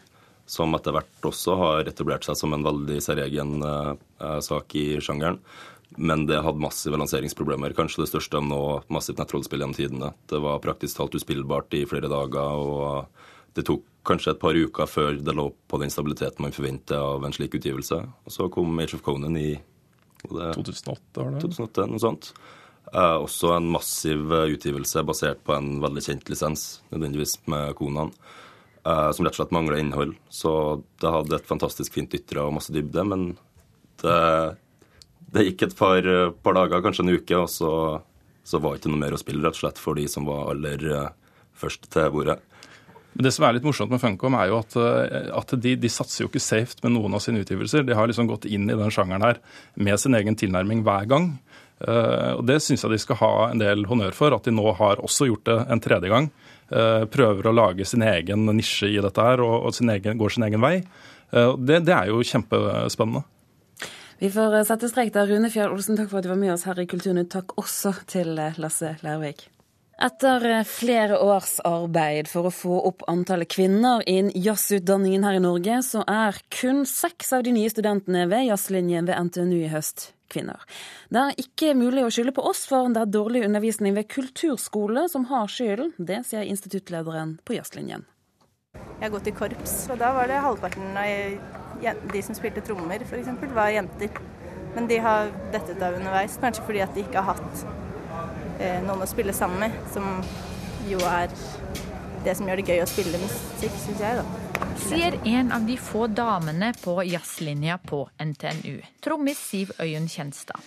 Som 0.51 0.75
etter 0.75 0.95
hvert 0.95 1.27
også 1.27 1.55
har 1.55 1.87
etablert 1.87 2.25
seg 2.27 2.35
som 2.35 2.51
en 2.51 2.65
veldig 2.65 2.97
særegen 2.99 3.61
uh, 3.63 3.94
sak 4.44 4.73
i 4.75 4.97
sjangeren. 4.99 5.37
Men 5.98 6.26
det 6.26 6.40
hadde 6.40 6.64
massive 6.64 7.00
lanseringsproblemer. 7.00 7.74
Kanskje 7.76 8.06
det 8.06 8.12
største 8.14 8.40
av 8.40 8.45
noe 8.48 8.78
massivt 8.94 9.19
nettrollspill 9.19 9.60
gjennom 9.60 9.76
tidene. 9.76 10.14
Det 10.31 10.40
var 10.40 10.62
praktisk 10.64 10.98
talt 10.98 11.18
uspillbart 11.19 11.74
i 11.76 11.83
flere 11.90 12.12
dager, 12.12 12.62
og 12.64 13.57
det 13.57 13.66
tok 13.68 13.83
kanskje 14.07 14.33
et 14.33 14.42
par 14.42 14.56
uker 14.57 14.88
før 14.90 15.19
det 15.19 15.36
lå 15.36 15.50
på 15.69 15.80
den 15.81 15.92
stabiliteten 15.94 16.45
man 16.45 16.56
forventer 16.56 17.02
av 17.02 17.26
en 17.28 17.36
slik 17.36 17.57
utgivelse. 17.60 18.00
Og 18.26 18.33
så 18.33 18.48
kom 18.54 18.80
Age 18.80 18.98
of 18.98 19.04
Conan 19.06 19.36
i 19.38 19.52
det, 20.24 20.54
2008, 20.56 21.02
var 21.18 21.36
det? 21.36 21.44
2008, 21.44 21.88
noe 21.92 22.02
sånt. 22.02 22.31
Eh, 22.92 23.18
også 23.18 23.54
en 23.57 23.69
massiv 23.74 24.31
utgivelse 24.31 25.04
basert 25.07 25.44
på 25.45 25.56
en 25.57 25.76
veldig 25.83 26.06
kjent 26.07 26.31
lisens, 26.31 26.66
nødvendigvis 26.94 27.38
med 27.52 27.76
Konan, 27.78 28.16
eh, 28.86 29.12
som 29.12 29.26
rett 29.26 29.36
og 29.36 29.42
slett 29.42 29.56
mangla 29.56 29.80
innhold. 29.81 30.16
Så 30.30 30.54
det 31.02 31.14
hadde 31.14 31.38
et 31.38 31.52
fantastisk 31.52 32.00
fint 32.00 32.14
ytre 32.16 32.48
og 32.48 32.56
masse 32.57 32.74
dybde, 32.74 33.06
men 33.07 33.31
det 34.02 34.18
det 35.31 35.47
gikk 35.47 35.68
et 35.68 35.76
par, 35.80 36.07
par, 36.44 36.56
dager, 36.57 36.83
kanskje 36.83 37.06
en 37.06 37.14
uke, 37.16 37.38
og 37.40 37.50
så, 37.52 37.73
så 38.44 38.59
var 38.59 38.76
det 38.76 38.81
ikke 38.81 38.94
noe 38.94 39.04
mer 39.06 39.16
å 39.16 39.19
spille, 39.21 39.44
rett 39.45 39.57
og 39.57 39.64
slett 39.64 39.80
for 39.81 40.00
de 40.00 40.07
som 40.11 40.28
var 40.28 40.50
aller 40.52 40.88
uh, 40.92 41.06
først 41.57 41.88
til 41.94 42.09
bordet. 42.11 42.38
Men 43.14 43.28
Det 43.28 43.33
som 43.35 43.45
er 43.47 43.56
litt 43.56 43.68
morsomt 43.68 43.92
med 43.92 44.02
Funcom, 44.04 44.35
er 44.40 44.52
jo 44.52 44.59
at, 44.61 44.76
eh, 44.80 45.31
at 45.35 45.50
de, 45.64 45.73
de, 45.76 45.90
satser 45.92 46.23
jo 46.23 46.30
ikke 46.30 46.44
safe 46.44 46.80
med 46.83 46.94
noen 46.95 47.18
av 47.18 47.23
sine 47.23 47.42
utgivelser. 47.44 47.83
De 47.83 47.95
har 47.97 48.07
liksom 48.07 48.30
gått 48.30 48.47
inn 48.47 48.69
i 48.71 48.78
den 48.80 48.94
sjangeren 48.94 49.26
her 49.26 49.42
med 49.76 50.00
sin 50.00 50.16
egen 50.16 50.38
tilnærming 50.40 50.85
hver 50.88 51.09
gang. 51.11 51.33
Og 51.81 52.45
Det 52.45 52.59
syns 52.61 52.85
jeg 52.85 52.94
de 52.94 53.00
skal 53.02 53.18
ha 53.19 53.31
en 53.50 53.59
del 53.59 53.88
honnør 53.90 54.14
for, 54.16 54.31
at 54.31 54.45
de 54.45 54.54
nå 54.54 54.64
har 54.78 55.02
også 55.02 55.28
gjort 55.28 55.47
det 55.50 55.57
en 55.73 55.81
tredje 55.83 56.11
gang. 56.14 56.30
Prøver 56.69 57.50
å 57.50 57.56
lage 57.57 57.88
sin 57.90 58.06
egen 58.06 58.45
nisje 58.54 58.94
i 58.94 59.02
dette 59.02 59.26
her 59.26 59.42
og, 59.42 59.56
og 59.66 59.73
sin 59.76 59.90
egen, 59.90 60.19
går 60.21 60.35
sin 60.38 60.45
egen 60.45 60.61
vei. 60.61 60.76
Det, 61.33 61.81
det 61.88 61.95
er 61.97 62.14
jo 62.14 62.21
kjempespennende. 62.21 63.26
Vi 64.21 64.30
får 64.31 64.56
eh, 64.56 64.63
sette 64.63 64.85
strek 64.90 65.09
der. 65.16 65.25
Rune 65.25 65.49
Fjell 65.49 65.71
Olsen, 65.73 65.97
takk 65.97 66.11
for 66.11 66.19
at 66.19 66.28
du 66.28 66.30
var 66.30 66.37
med 66.37 66.54
oss 66.54 66.68
her 66.69 66.78
i 66.78 66.85
Kulturnytt. 66.85 67.31
Takk 67.33 67.56
også 67.57 67.95
til 68.06 68.37
eh, 68.37 68.59
Lasse 68.61 68.94
Lærvik. 69.01 69.47
Etter 70.01 70.44
flere 70.66 71.18
års 71.21 71.56
arbeid 71.66 72.30
for 72.30 72.49
å 72.49 72.51
få 72.54 72.78
opp 72.90 73.01
antallet 73.09 73.49
kvinner 73.49 74.01
innen 74.09 74.33
jazzutdanningen 74.37 75.25
her 75.25 75.37
i 75.37 75.42
Norge, 75.42 75.80
så 75.85 76.04
er 76.09 76.37
kun 76.54 76.83
seks 76.90 77.33
av 77.37 77.45
de 77.45 77.54
nye 77.54 77.69
studentene 77.69 78.28
ved 78.30 78.47
jazzlinjen 78.47 79.09
ved 79.09 79.30
NTNU 79.30 79.57
i 79.59 79.71
høst 79.73 80.11
kvinner. 80.33 80.61
Det 81.09 81.21
er 81.21 81.42
ikke 81.42 81.73
mulig 81.78 82.06
å 82.06 82.13
skylde 82.13 82.33
på 82.37 82.45
oss 82.49 82.63
for 82.69 82.94
det 82.94 83.01
er 83.01 83.13
dårlig 83.13 83.44
undervisning 83.49 83.97
ved 83.97 84.09
kulturskole 84.09 85.07
som 85.09 85.25
har 85.33 85.49
skylden. 85.49 85.94
Det 85.97 86.21
sier 86.30 86.45
instituttlederen 86.45 87.40
på 87.45 87.57
jazzlinjen. 87.57 88.06
Jeg 88.78 89.09
har 89.09 89.13
gått 89.18 89.33
i 89.33 89.35
korps, 89.35 89.75
og 89.90 89.97
da 90.01 90.13
var 90.13 90.30
det 90.30 90.42
halvparten 90.45 90.97
av 90.97 91.70
de 91.81 92.23
som 92.26 92.38
spilte 92.38 92.64
trommer 92.66 93.04
f.eks., 93.06 93.30
var 93.56 93.73
jenter. 93.73 94.21
Men 94.76 94.88
de 94.88 94.97
har 95.04 95.31
dettet 95.52 95.81
av 95.83 95.97
underveis, 95.97 96.38
kanskje 96.40 96.64
fordi 96.64 96.83
at 96.85 96.94
de 96.95 97.04
ikke 97.04 97.19
har 97.19 97.35
hatt 97.35 97.66
Eh, 98.61 98.81
noen 98.85 99.02
å 99.02 99.09
spille 99.09 99.33
sammen 99.33 99.64
med, 99.64 99.78
som 99.94 100.06
jo 100.90 101.00
er 101.07 101.31
det 102.21 102.35
som 102.38 102.50
gjør 102.50 102.61
det 102.61 102.68
gøy 102.69 102.83
å 102.83 102.90
spille 102.90 103.21
musikk, 103.21 103.78
syns 103.81 104.04
jeg, 104.04 104.19
da. 104.21 104.68
Sier 104.81 105.18
en 105.26 105.50
av 105.56 105.66
de 105.66 105.78
få 105.81 106.06
damene 106.11 106.71
på 106.78 107.00
jazzlinja 107.07 107.80
på 107.90 108.04
NTNU, 108.21 108.76
trommis 109.02 109.42
Siv 109.42 109.73
Øyen 109.81 110.06
Kjenstad. 110.11 110.61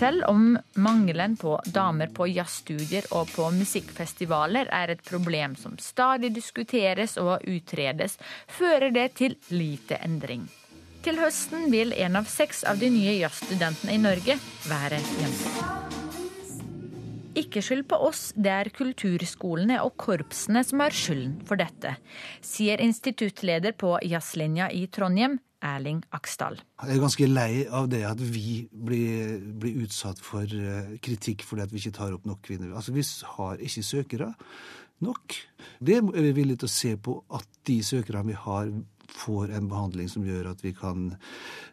Selv 0.00 0.24
om 0.24 0.58
mangelen 0.80 1.34
på 1.36 1.58
damer 1.74 2.08
på 2.16 2.24
jazzstudier 2.30 3.04
og 3.12 3.28
på 3.34 3.50
musikkfestivaler 3.52 4.70
er 4.72 4.94
et 4.94 5.02
problem 5.04 5.52
som 5.60 5.74
stadig 5.76 6.30
diskuteres 6.32 7.18
og 7.20 7.44
utredes, 7.44 8.14
fører 8.48 8.94
det 8.94 9.04
til 9.18 9.36
lite 9.52 9.98
endring. 10.00 10.46
Til 11.04 11.20
høsten 11.20 11.68
vil 11.74 11.92
en 11.92 12.16
av 12.16 12.30
seks 12.32 12.62
av 12.64 12.80
de 12.80 12.88
nye 12.94 13.18
jazzstudentene 13.18 13.92
i 13.92 14.00
Norge 14.00 14.38
være 14.70 15.02
jenter. 15.20 15.68
Ikke 17.44 17.60
skyld 17.60 17.84
på 17.92 18.00
oss, 18.08 18.30
det 18.32 18.56
er 18.56 18.72
kulturskolene 18.72 19.82
og 19.84 19.98
korpsene 20.00 20.64
som 20.64 20.80
har 20.80 20.96
skylden 20.96 21.36
for 21.44 21.60
dette, 21.60 21.92
sier 22.40 22.80
instituttleder 22.80 23.76
på 23.76 23.98
jazzlinja 24.00 24.72
i 24.72 24.86
Trondheim, 24.88 25.36
Erling 25.60 26.02
Aksdal. 26.16 26.58
Jeg 26.80 26.96
er 26.96 27.02
ganske 27.02 27.28
lei 27.28 27.64
av 27.66 27.88
det 27.92 28.02
at 28.08 28.20
vi 28.20 28.62
blir, 28.70 29.40
blir 29.60 29.82
utsatt 29.84 30.20
for 30.24 30.44
eh, 30.44 30.94
kritikk 31.04 31.44
fordi 31.46 31.68
vi 31.72 31.82
ikke 31.82 31.96
tar 31.98 32.14
opp 32.16 32.28
nok 32.28 32.42
kvinner. 32.46 32.72
Altså 32.76 32.94
Vi 32.96 33.04
har 33.36 33.60
ikke 33.60 33.84
søkere 33.86 34.30
nok. 35.04 35.36
Det 35.80 35.98
er 35.98 36.06
vi 36.08 36.32
villige 36.36 36.62
til 36.62 36.70
å 36.70 36.76
se 36.76 36.94
på 36.96 37.18
at 37.36 37.48
de 37.68 37.80
søkerne 37.84 38.32
vi 38.32 38.38
har, 38.38 38.72
får 39.10 39.50
en 39.56 39.68
behandling 39.70 40.08
som 40.08 40.24
gjør 40.26 40.52
at 40.52 40.60
vi 40.62 40.72
kan 40.76 41.10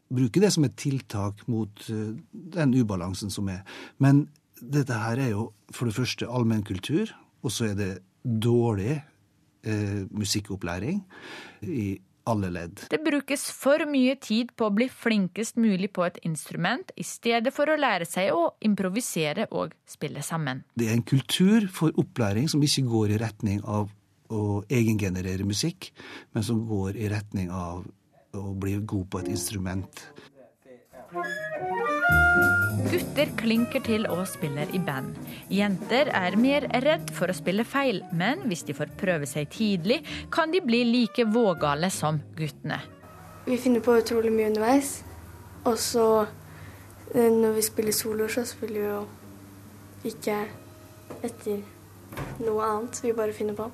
bruke 0.10 0.42
det 0.42 0.50
som 0.56 0.66
et 0.66 0.78
tiltak 0.80 1.46
mot 1.52 1.88
eh, 1.94 2.16
den 2.34 2.76
ubalansen 2.76 3.32
som 3.34 3.50
er. 3.54 3.64
Men 4.04 4.26
dette 4.58 4.96
her 4.98 5.22
er 5.22 5.32
jo 5.36 5.52
for 5.72 5.90
det 5.90 5.96
første 5.98 6.28
allmennkultur, 6.28 7.12
og 7.46 7.54
så 7.54 7.70
er 7.70 7.78
det 7.78 7.92
dårlig 8.24 8.98
eh, 8.98 10.04
musikkopplæring 10.12 11.04
i 11.62 11.90
alle 12.28 12.50
ledd. 12.54 12.86
Det 12.92 13.00
brukes 13.04 13.48
for 13.56 13.84
mye 13.90 14.16
tid 14.22 14.54
på 14.58 14.68
å 14.68 14.74
bli 14.76 14.90
flinkest 14.92 15.60
mulig 15.62 15.92
på 15.96 16.06
et 16.08 16.20
instrument, 16.28 16.92
i 16.96 17.06
stedet 17.08 17.54
for 17.56 17.70
å 17.72 17.78
lære 17.80 18.08
seg 18.08 18.34
å 18.36 18.50
improvisere 18.68 19.48
og 19.52 19.76
spille 19.88 20.24
sammen. 20.26 20.64
Det 20.76 20.90
er 20.90 20.98
en 20.98 21.06
kultur 21.08 21.70
for 21.74 21.96
opplæring 22.00 22.50
som 22.52 22.64
ikke 22.64 22.86
går 22.88 23.16
i 23.16 23.22
retning 23.24 23.64
av 23.64 23.92
å 24.34 24.62
egengenerere 24.68 25.48
musikk, 25.48 25.92
men 26.36 26.44
som 26.44 26.66
går 26.68 27.00
i 27.00 27.08
retning 27.12 27.52
av 27.54 27.86
å 28.36 28.54
bli 28.60 28.76
god 28.84 29.08
på 29.12 29.24
et 29.24 29.32
instrument. 29.32 30.04
Gutter 32.88 33.28
klinker 33.36 33.82
til 33.84 34.06
og 34.08 34.22
spiller 34.32 34.70
i 34.72 34.80
band. 34.80 35.10
Jenter 35.52 36.08
er 36.16 36.38
mer 36.40 36.64
redd 36.86 37.10
for 37.12 37.28
å 37.28 37.36
spille 37.36 37.66
feil, 37.68 38.00
men 38.16 38.46
hvis 38.48 38.64
de 38.70 38.76
får 38.78 38.94
prøve 39.00 39.28
seg 39.28 39.50
tidlig, 39.52 39.98
kan 40.32 40.54
de 40.56 40.62
bli 40.64 40.86
like 40.88 41.26
vågale 41.28 41.90
som 41.92 42.22
guttene. 42.38 42.80
Vi 43.44 43.60
finner 43.60 43.84
på 43.84 43.98
utrolig 44.00 44.32
mye 44.32 44.54
underveis. 44.54 44.94
Og 45.68 45.76
så 45.84 46.08
eh, 46.24 47.28
når 47.28 47.58
vi 47.58 47.66
spiller 47.68 47.98
soloer, 48.00 48.32
så 48.32 48.46
spiller 48.48 48.80
vi 48.80 48.88
jo 48.88 49.04
ikke 50.14 50.40
etter 51.28 51.60
noe 52.46 52.72
annet. 52.72 53.04
Vi 53.04 53.16
bare 53.20 53.36
finner 53.36 53.60
på. 53.60 53.68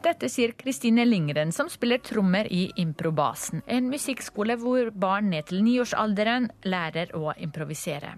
Dette 0.00 0.30
sier 0.32 0.54
Kristine 0.56 1.02
Lingren, 1.04 1.50
som 1.52 1.68
spiller 1.68 1.98
trommer 2.06 2.46
i 2.46 2.68
Improbasen, 2.80 3.66
en 3.66 3.90
musikkskole 3.90 4.56
hvor 4.62 4.94
barn 4.94 5.34
ned 5.34 5.50
til 5.50 5.66
niårsalderen 5.66 6.52
lærer 6.70 7.12
å 7.18 7.34
improvisere. 7.34 8.14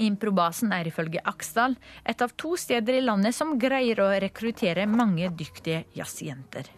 Improbasen 0.00 0.72
er 0.72 0.88
ifølge 0.88 1.20
Aksdal 1.28 1.76
et 2.08 2.22
av 2.24 2.32
to 2.38 2.54
steder 2.60 2.98
i 2.98 3.02
landet 3.04 3.36
som 3.36 3.58
greier 3.60 4.00
å 4.00 4.12
rekruttere 4.22 4.86
mange 4.88 5.28
dyktige 5.36 5.84
jazzjenter. 5.96 6.70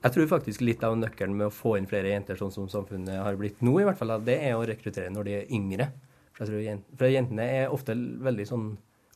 Jeg 0.00 0.14
tror 0.14 0.30
faktisk 0.30 0.62
litt 0.64 0.84
av 0.86 0.94
nøkkelen 0.96 1.34
med 1.36 1.50
å 1.50 1.52
få 1.52 1.74
inn 1.76 1.88
flere 1.88 2.14
jenter, 2.14 2.38
sånn 2.40 2.52
som 2.54 2.68
samfunnet 2.72 3.20
har 3.20 3.36
blitt 3.36 3.60
nå, 3.60 3.74
i 3.80 3.84
hvert 3.84 3.98
fall, 4.00 4.14
det 4.24 4.38
er 4.46 4.56
å 4.56 4.64
rekruttere 4.64 5.12
når 5.12 5.28
de 5.28 5.34
er 5.42 5.52
yngre. 5.52 5.90
For, 6.36 6.48
for 6.96 7.12
Jentene 7.12 7.46
er 7.58 7.74
ofte 7.74 7.92
veldig 7.96 8.46
sånn 8.48 8.70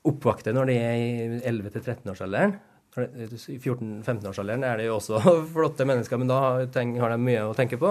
oppvakte 0.05 0.53
når 0.53 0.69
de 0.69 0.77
er 0.77 0.97
i 1.01 1.39
11-13-årsalderen. 1.49 2.59
I 2.95 3.57
14-15-årsalderen 3.59 4.67
er 4.69 4.83
de 4.83 4.91
også 4.93 5.19
flotte 5.55 5.87
mennesker, 5.89 6.21
men 6.21 6.31
da 6.31 6.41
har 6.45 6.69
de 6.69 7.19
mye 7.23 7.47
å 7.49 7.57
tenke 7.57 7.81
på. 7.81 7.91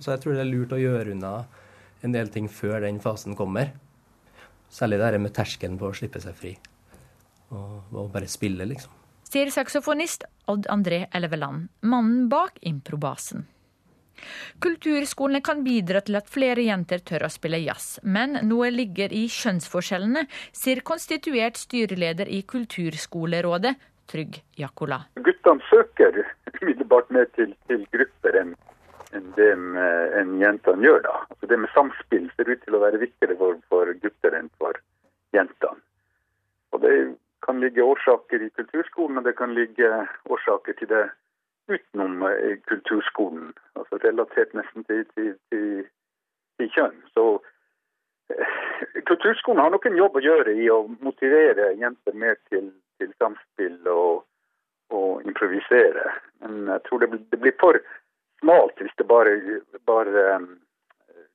Så 0.00 0.14
jeg 0.14 0.24
tror 0.24 0.38
det 0.38 0.46
er 0.46 0.50
lurt 0.50 0.72
å 0.74 0.80
gjøre 0.80 1.12
unna 1.12 1.34
en 2.00 2.16
del 2.16 2.32
ting 2.32 2.48
før 2.48 2.80
den 2.86 3.02
fasen 3.04 3.36
kommer. 3.36 3.74
Særlig 4.70 5.00
det 5.02 5.20
med 5.20 5.34
terskelen 5.34 5.78
på 5.78 5.90
å 5.90 5.96
slippe 5.96 6.22
seg 6.22 6.36
fri. 6.38 6.54
Og, 7.50 7.90
og 7.90 8.10
bare 8.14 8.28
spille, 8.30 8.66
liksom. 8.70 8.92
Sier 9.30 9.50
saksofonist 9.54 10.24
Odd 10.50 10.66
André 10.70 11.04
Elveland, 11.14 11.68
mannen 11.86 12.28
bak 12.30 12.56
improbasen. 12.66 13.46
Kulturskolene 14.60 15.40
kan 15.44 15.62
bidra 15.64 16.02
til 16.04 16.18
at 16.18 16.28
flere 16.30 16.64
jenter 16.66 17.02
tør 17.06 17.26
å 17.26 17.30
spille 17.32 17.60
jazz, 17.62 18.00
men 18.02 18.36
noe 18.48 18.68
ligger 18.74 19.14
i 19.16 19.26
kjønnsforskjellene, 19.32 20.26
sier 20.52 20.82
konstituert 20.86 21.60
styreleder 21.60 22.28
i 22.28 22.42
Kulturskolerådet, 22.42 23.76
Trygg 24.10 24.40
Jakola. 24.58 25.04
Guttene 25.22 25.62
søker 25.70 26.24
umiddelbart 26.58 27.10
mer 27.14 27.30
til, 27.38 27.54
til 27.70 27.86
grupper 27.94 28.40
enn 28.42 28.56
en 29.16 29.32
det 29.36 29.50
en 30.20 30.36
jentene 30.40 30.86
gjør. 30.86 31.00
da. 31.06 31.14
Altså 31.30 31.46
Det 31.46 31.58
med 31.58 31.72
samspill 31.74 32.30
ser 32.36 32.50
ut 32.50 32.62
til 32.64 32.76
å 32.76 32.82
være 32.84 33.02
viktigere 33.02 33.36
for, 33.36 33.58
for 33.68 33.92
gutter 34.02 34.36
enn 34.38 34.50
for 34.58 34.78
jentene. 35.36 35.80
Og 36.72 36.80
Det 36.80 36.94
kan 37.42 37.60
ligge 37.60 37.82
årsaker 37.82 38.42
i 38.42 38.50
kulturskolen, 38.50 39.18
og 39.18 39.24
det 39.24 39.36
kan 39.36 39.54
ligge 39.54 39.88
årsaker 40.28 40.76
til 40.78 40.88
det 40.88 41.06
utenom 41.68 42.22
eh, 42.28 42.58
kulturskolen. 42.68 43.54
Altså 43.78 43.98
relatert 44.04 44.52
nesten 44.54 44.84
til, 44.84 45.06
til, 45.14 45.32
til, 45.50 45.86
til 46.58 46.70
kjønn. 46.76 47.00
Så 47.14 47.24
eh, 48.30 48.54
Kulturskolen 49.06 49.62
har 49.62 49.72
nok 49.72 49.86
en 49.86 49.98
jobb 49.98 50.18
å 50.18 50.22
gjøre 50.24 50.54
i 50.54 50.68
å 50.70 50.84
motivere 51.00 51.72
jenter 51.80 52.14
mer 52.14 52.36
til 52.50 52.70
til 53.00 53.12
samspill 53.18 53.78
og, 53.88 54.24
og 54.96 55.24
improvisere. 55.28 56.12
Men 56.42 56.68
jeg 56.74 56.84
tror 56.86 57.02
det 57.02 57.10
blir, 57.12 57.22
det 57.32 57.40
blir 57.44 57.56
for 57.62 57.80
smalt 58.40 58.80
hvis 58.80 58.94
det 58.98 59.06
bare 59.08 59.36
bare 59.88 60.24
um, 60.36 60.48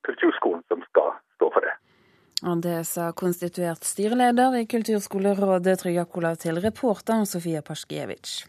kulturskolen 0.08 0.64
som 0.68 0.84
skal 0.90 1.16
stå 1.38 1.52
for 1.54 1.66
det. 1.66 1.76
Og 2.46 2.62
det 2.62 2.82
sa 2.86 3.12
konstituert 3.16 3.88
styreleder 3.88 4.60
i 4.60 4.66
Kulturskolerådet 4.70 5.80
Trygakola 5.82 6.36
til 6.36 6.60
reporter 6.62 7.24
Sofia 7.26 7.64
Pasjkiewicz. 7.66 8.44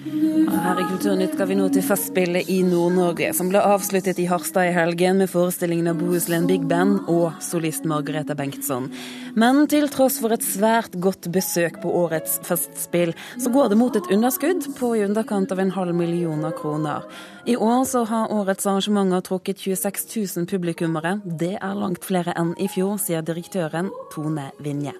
Her 0.00 0.78
i 0.80 0.84
Kulturnytt 0.88 1.34
skal 1.34 1.48
vi 1.50 1.56
nå 1.58 1.66
til 1.74 1.82
Festspillet 1.84 2.48
i 2.48 2.62
Nord-Norge, 2.64 3.34
som 3.36 3.50
ble 3.52 3.60
avsluttet 3.60 4.16
i 4.22 4.24
Harstad 4.30 4.70
i 4.70 4.72
helgen 4.72 5.18
med 5.20 5.28
forestillingen 5.28 5.90
av 5.92 5.98
Bohuslän 6.00 6.46
Big 6.48 6.64
Band 6.70 7.10
og 7.12 7.36
solist 7.44 7.84
Margareta 7.84 8.32
Bengtsson. 8.38 8.88
Men 9.36 9.66
til 9.68 9.90
tross 9.92 10.16
for 10.22 10.32
et 10.32 10.46
svært 10.46 10.96
godt 11.04 11.28
besøk 11.34 11.82
på 11.82 11.92
årets 12.00 12.38
Festspill, 12.48 13.12
så 13.36 13.52
går 13.52 13.68
det 13.74 13.80
mot 13.82 13.98
et 14.00 14.08
underskudd 14.08 14.70
på 14.78 14.94
i 14.96 15.04
underkant 15.04 15.52
av 15.52 15.60
en 15.60 15.74
halv 15.76 15.98
million 15.98 16.48
kroner. 16.56 17.04
I 17.44 17.58
år 17.60 17.84
så 17.92 18.06
har 18.08 18.32
årets 18.32 18.64
arrangementer 18.64 19.20
trukket 19.28 19.60
26 19.60 20.08
000 20.16 20.48
publikummere. 20.48 21.18
Det 21.24 21.58
er 21.60 21.76
langt 21.76 22.08
flere 22.08 22.32
enn 22.40 22.56
i 22.56 22.72
fjor, 22.72 22.96
sier 22.96 23.20
direktøren 23.20 23.92
Tone 24.14 24.48
Vinje. 24.64 24.96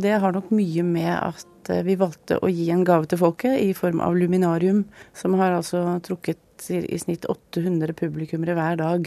Det 0.00 0.18
har 0.18 0.32
nok 0.32 0.50
mye 0.50 0.82
med 0.82 1.12
at 1.12 1.49
Eh, 1.68 1.82
vi 1.86 1.96
valgte 2.00 2.38
å 2.40 2.48
gi 2.50 2.70
en 2.72 2.84
gave 2.86 3.08
til 3.10 3.20
folket 3.20 3.58
i 3.60 3.72
form 3.76 4.00
av 4.04 4.16
luminarium, 4.16 4.84
som 5.16 5.36
har 5.40 5.58
altså 5.58 5.82
trukket 6.06 6.38
i 6.68 6.98
snitt 7.00 7.24
800 7.24 7.94
publikummere 7.96 8.52
hver 8.52 8.76
dag. 8.76 9.06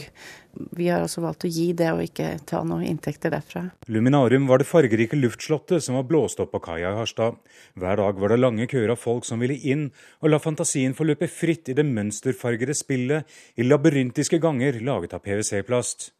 Vi 0.74 0.88
har 0.90 1.04
altså 1.04 1.22
valgt 1.22 1.46
å 1.46 1.50
gi 1.50 1.68
det, 1.76 1.92
og 1.94 2.02
ikke 2.02 2.32
ta 2.50 2.64
noen 2.66 2.86
inntekter 2.88 3.30
derfra. 3.30 3.68
Luminarium 3.86 4.48
var 4.50 4.58
det 4.58 4.66
fargerike 4.66 5.18
luftslottet 5.18 5.84
som 5.84 5.98
var 5.98 6.08
blåst 6.08 6.42
opp 6.42 6.50
på 6.54 6.62
kaia 6.64 6.90
i 6.90 6.98
Harstad. 6.98 7.38
Hver 7.78 8.02
dag 8.02 8.18
var 8.18 8.34
det 8.34 8.40
lange 8.40 8.66
køer 8.70 8.94
av 8.94 8.98
folk 8.98 9.28
som 9.28 9.42
ville 9.44 9.58
inn 9.70 9.86
og 10.20 10.32
la 10.32 10.42
fantasien 10.42 10.98
få 10.98 11.06
løpe 11.06 11.30
fritt 11.30 11.70
i 11.70 11.78
det 11.78 11.86
mønsterfargede 11.86 12.74
spillet 12.74 13.38
i 13.54 13.66
labyrintiske 13.66 14.42
ganger 14.42 14.82
laget 14.82 15.14
av 15.14 15.22
PVC-plast. 15.22 16.10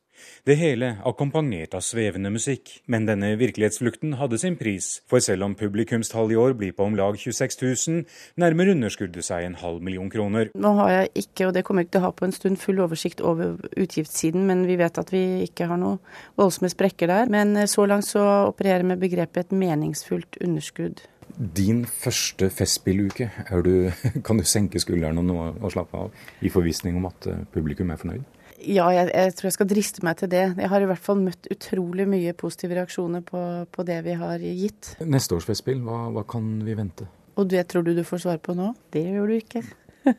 Det 0.44 0.56
hele 0.60 0.90
akkompagnert 1.08 1.74
av 1.76 1.84
svevende 1.84 2.30
musikk. 2.32 2.80
Men 2.90 3.06
denne 3.08 3.32
virkelighetsflukten 3.40 4.18
hadde 4.20 4.38
sin 4.40 4.58
pris, 4.60 5.00
for 5.08 5.22
selv 5.24 5.46
om 5.46 5.54
publikumstall 5.58 6.32
i 6.34 6.38
år 6.40 6.56
blir 6.58 6.74
på 6.76 6.84
om 6.84 6.98
lag 6.98 7.16
26 7.20 7.60
000, 7.62 8.02
nærmer 8.40 8.72
underskuddet 8.74 9.24
seg 9.24 9.46
en 9.46 9.56
halv 9.62 9.80
million 9.84 10.10
kroner. 10.12 10.52
Nå 10.54 10.74
har 10.80 10.92
jeg 10.92 11.24
ikke, 11.24 11.48
og 11.48 11.54
det 11.56 11.64
kommer 11.64 11.82
jeg 11.84 11.88
ikke 11.88 11.96
til 11.96 12.04
å 12.04 12.06
ha 12.08 12.12
på 12.18 12.28
en 12.28 12.36
stund, 12.36 12.60
full 12.60 12.84
oversikt 12.84 13.24
over 13.24 13.56
utgiftssiden, 13.72 14.44
men 14.48 14.66
vi 14.68 14.78
vet 14.80 15.00
at 15.00 15.14
vi 15.14 15.24
ikke 15.46 15.70
har 15.70 15.80
noe 15.80 15.98
voldsomme 16.40 16.72
sprekker 16.72 17.10
der. 17.10 17.32
Men 17.32 17.56
eh, 17.56 17.70
så 17.70 17.88
langt 17.88 18.08
så 18.08 18.24
opererer 18.50 18.84
vi 18.84 18.92
med 18.92 19.02
begrepet 19.02 19.46
et 19.46 19.58
meningsfullt 19.64 20.40
underskudd. 20.44 21.06
Din 21.34 21.82
første 21.86 22.50
festspilluke, 22.52 23.30
du, 23.64 23.90
kan 24.26 24.38
du 24.38 24.44
senke 24.46 24.82
skuldrene 24.82 25.24
og, 25.24 25.58
og 25.64 25.72
slappe 25.74 26.04
av 26.04 26.44
i 26.44 26.52
forvissning 26.52 27.00
om 27.00 27.08
at 27.10 27.32
eh, 27.32 27.44
publikum 27.54 27.90
er 27.90 28.00
fornøyd? 28.00 28.33
Ja, 28.62 28.86
jeg, 28.94 29.10
jeg, 29.10 29.34
tror 29.36 29.48
jeg 29.48 29.56
skal 29.56 29.68
driste 29.70 30.04
meg 30.06 30.18
til 30.20 30.30
det. 30.32 30.44
Jeg 30.60 30.70
har 30.70 30.84
i 30.84 30.88
hvert 30.88 31.02
fall 31.02 31.20
møtt 31.24 31.48
utrolig 31.52 32.06
mye 32.08 32.34
positive 32.38 32.78
reaksjoner 32.78 33.24
på, 33.26 33.40
på 33.74 33.86
det 33.86 34.00
vi 34.06 34.16
har 34.20 34.42
gitt. 34.44 34.94
Neste 35.02 35.36
års 35.36 35.48
festspill, 35.48 35.82
hva, 35.84 36.06
hva 36.14 36.24
kan 36.28 36.56
vi 36.64 36.76
vente? 36.78 37.08
Og 37.34 37.48
det 37.50 37.66
tror 37.70 37.82
du 37.86 37.94
du 37.96 38.04
får 38.06 38.24
svar 38.26 38.38
på 38.42 38.54
nå? 38.56 38.72
Det 38.94 39.02
gjør 39.08 39.32
du 39.32 39.36
ikke. 39.40 39.64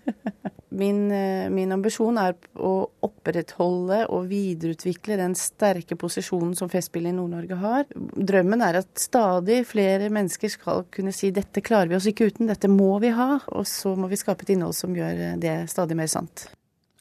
min, 0.82 1.00
eh, 1.12 1.48
min, 1.54 1.72
ambisjon 1.72 2.18
er 2.20 2.36
å 2.58 2.74
opprettholde 3.06 4.02
og 4.12 4.28
videreutvikle 4.32 5.18
den 5.22 5.38
sterke 5.40 5.98
posisjonen 6.00 6.56
som 6.58 6.72
Festspillet 6.72 7.14
i 7.14 7.16
Nord-Norge 7.16 7.60
har. 7.62 7.88
Drømmen 7.96 8.66
er 8.66 8.82
at 8.82 8.92
stadig 9.00 9.62
flere 9.70 10.12
mennesker 10.14 10.52
skal 10.52 10.86
kunne 10.92 11.16
si 11.16 11.32
dette 11.36 11.64
klarer 11.66 11.94
vi 11.94 12.00
oss 12.00 12.10
ikke 12.12 12.30
uten, 12.32 12.52
dette 12.52 12.72
må 12.72 12.98
vi 13.04 13.14
ha. 13.16 13.40
Og 13.56 13.68
så 13.70 13.96
må 13.96 14.12
vi 14.12 14.20
skape 14.20 14.48
et 14.48 14.56
innhold 14.58 14.76
som 14.78 14.96
gjør 14.96 15.40
det 15.42 15.58
stadig 15.72 15.98
mer 15.98 16.12
sant. 16.12 16.50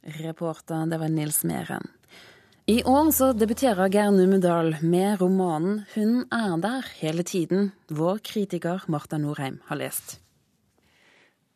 Reporter, 0.04 0.86
det 0.86 0.98
var 0.98 1.08
Nils 1.08 1.44
Meren. 1.44 1.88
I 2.66 2.82
år 2.84 3.10
så 3.12 3.32
debuterer 3.36 3.92
Geir 3.92 4.10
Numedal 4.10 4.76
med 4.80 5.20
romanen 5.20 5.84
'Hun 5.94 6.24
er 6.32 6.56
der 6.60 6.84
hele 7.00 7.22
tiden', 7.22 7.72
vår 7.88 8.18
kritiker 8.18 8.84
Marta 8.88 9.18
Norheim 9.18 9.60
har 9.66 9.76
lest. 9.76 10.23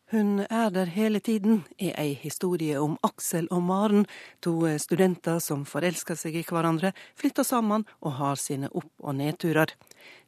Hun 0.09 0.39
er 0.39 0.71
der 0.73 0.89
hele 0.89 1.19
tiden 1.21 1.59
er 1.77 1.93
ei 2.01 2.15
historie 2.17 2.79
om 2.81 2.95
Aksel 3.05 3.45
og 3.53 3.61
Maren, 3.61 4.07
to 4.41 4.63
studenter 4.81 5.37
som 5.37 5.67
forelsker 5.69 6.17
seg 6.17 6.39
i 6.39 6.41
hverandre, 6.47 6.95
flytter 7.13 7.45
sammen 7.45 7.83
og 8.01 8.15
har 8.17 8.39
sine 8.41 8.71
opp- 8.73 9.03
og 9.05 9.13
nedturer. 9.19 9.69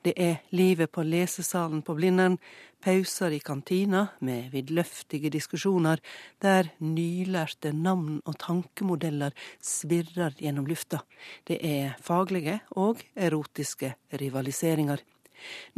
Det 0.06 0.14
er 0.22 0.44
livet 0.54 0.92
på 0.94 1.02
lesesalen 1.02 1.82
på 1.82 1.96
Blindern, 1.98 2.38
pauser 2.78 3.34
i 3.34 3.40
kantina 3.42 4.04
med 4.22 4.52
vidløftige 4.54 5.32
diskusjoner 5.34 5.98
der 6.46 6.70
nylærte 6.78 7.74
navn 7.74 8.20
og 8.26 8.38
tankemodeller 8.38 9.34
svirrer 9.58 10.38
gjennom 10.38 10.70
lufta. 10.70 11.02
Det 11.48 11.58
er 11.58 11.98
faglige 11.98 12.60
og 12.78 13.02
erotiske 13.16 13.96
rivaliseringer. 14.14 15.02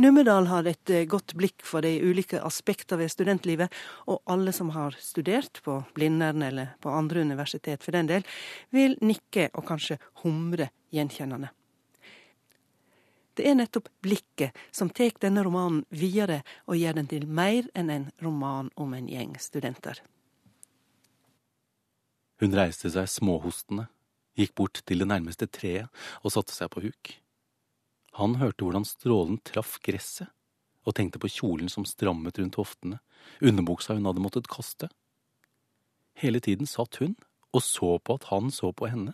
Numedal 0.02 0.48
har 0.52 0.68
et 0.70 0.94
godt 1.10 1.36
blikk 1.40 1.66
for 1.66 1.86
de 1.86 1.96
ulike 2.04 2.42
aspekter 2.44 3.00
ved 3.00 3.12
studentlivet, 3.14 3.74
og 4.08 4.22
alle 4.30 4.54
som 4.56 4.72
har 4.76 4.96
studert 5.00 5.62
på 5.66 5.82
Blindern 5.96 6.44
eller 6.46 6.76
på 6.84 6.94
andre 6.94 7.22
universitet 7.26 7.84
for 7.84 7.96
den 7.96 8.10
del, 8.12 8.28
vil 8.72 8.98
nikke 9.02 9.50
og 9.54 9.68
kanskje 9.68 10.00
humre 10.24 10.70
gjenkjennende. 10.94 11.52
Det 13.34 13.48
er 13.50 13.56
nettopp 13.58 13.90
blikket 14.06 14.58
som 14.72 14.92
tar 14.94 15.16
denne 15.22 15.42
romanen 15.46 15.82
videre 15.90 16.44
og 16.68 16.78
gjør 16.78 17.00
den 17.00 17.10
til 17.10 17.26
mer 17.26 17.66
enn 17.74 17.90
en 17.90 18.10
roman 18.22 18.70
om 18.78 18.94
en 18.94 19.10
gjeng 19.10 19.34
studenter. 19.42 20.04
Hun 22.42 22.54
reiste 22.54 22.92
seg 22.94 23.10
småhostende, 23.10 23.88
gikk 24.38 24.54
bort 24.58 24.82
til 24.86 25.02
det 25.02 25.10
nærmeste 25.10 25.48
treet 25.50 25.90
og 26.22 26.34
satte 26.36 26.54
seg 26.54 26.70
på 26.74 26.86
huk. 26.86 27.14
Han 28.20 28.38
hørte 28.42 28.66
hvordan 28.66 28.86
strålen 28.86 29.40
traff 29.48 29.80
gresset, 29.84 30.30
og 30.86 30.96
tenkte 30.98 31.22
på 31.22 31.32
kjolen 31.32 31.72
som 31.72 31.86
strammet 31.88 32.38
rundt 32.40 32.60
hoftene, 32.60 33.00
underbuksa 33.42 33.96
hun 33.98 34.06
hadde 34.10 34.24
måttet 34.24 34.50
kaste. 34.52 34.90
Hele 36.20 36.42
tiden 36.44 36.70
satt 36.70 37.00
hun 37.02 37.16
og 37.54 37.62
så 37.62 37.96
på 38.02 38.18
at 38.18 38.28
han 38.32 38.50
så 38.54 38.72
på 38.74 38.90
henne, 38.90 39.14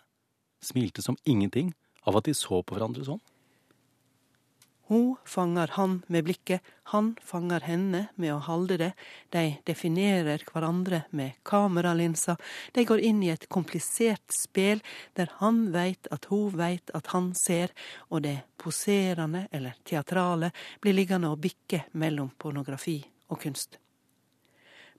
smilte 0.64 1.04
som 1.04 1.18
ingenting 1.28 1.74
av 2.08 2.20
at 2.20 2.28
de 2.28 2.36
så 2.36 2.62
på 2.64 2.76
hverandre 2.76 3.06
sånn. 3.08 3.22
Hun 4.90 5.16
fanger 5.26 5.70
han 5.76 6.00
med 6.08 6.24
blikket, 6.26 6.66
han 6.90 7.12
fanger 7.22 7.62
henne 7.62 8.00
med 8.18 8.32
å 8.34 8.40
holde 8.48 8.78
det, 8.82 8.88
de 9.30 9.44
definerer 9.70 10.42
hverandre 10.48 11.04
med 11.14 11.36
kameralinser, 11.46 12.40
de 12.74 12.86
går 12.90 13.04
inn 13.06 13.20
i 13.22 13.30
et 13.30 13.46
komplisert 13.54 14.34
spel 14.34 14.82
der 15.20 15.30
han 15.44 15.68
veit 15.76 16.10
at 16.10 16.26
hun 16.32 16.56
veit 16.58 16.90
at 16.98 17.12
han 17.14 17.36
ser, 17.38 17.70
og 18.10 18.24
det 18.26 18.40
poserende 18.58 19.46
eller 19.54 19.78
teatrale 19.86 20.50
blir 20.82 20.98
liggende 20.98 21.30
og 21.30 21.44
bikke 21.46 21.84
mellom 21.94 22.34
pornografi 22.42 22.98
og 23.30 23.46
kunst. 23.46 23.78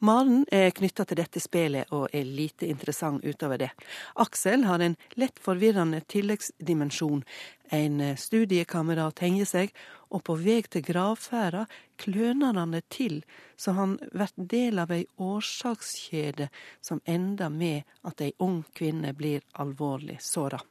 Maren 0.03 0.47
er 0.49 0.71
knytta 0.73 1.05
til 1.05 1.19
dette 1.21 1.41
spelet 1.45 1.91
og 1.93 2.09
er 2.17 2.25
lite 2.25 2.65
interessant 2.73 3.21
utover 3.21 3.61
det. 3.61 3.69
Aksel 4.17 4.65
har 4.65 4.81
en 4.81 4.95
lett 5.21 5.37
forvirrende 5.45 6.01
tilleggsdimensjon. 6.09 7.21
En 7.69 8.01
studiekamerat 8.17 9.21
henger 9.21 9.51
seg, 9.51 9.75
og 10.09 10.25
på 10.25 10.39
vei 10.41 10.63
til 10.65 10.87
gravferda 10.87 11.67
kløner 12.01 12.57
han 12.57 12.73
det 12.73 12.87
til, 12.89 13.21
så 13.61 13.77
han 13.77 13.99
blir 14.01 14.33
del 14.55 14.81
av 14.81 14.95
ei 14.97 15.05
årsakskjede 15.21 16.49
som 16.81 17.03
ender 17.05 17.53
med 17.53 17.85
at 18.01 18.25
ei 18.25 18.33
ung 18.41 18.63
kvinne 18.73 19.13
blir 19.13 19.45
alvorlig 19.53 20.17
såra. 20.25 20.63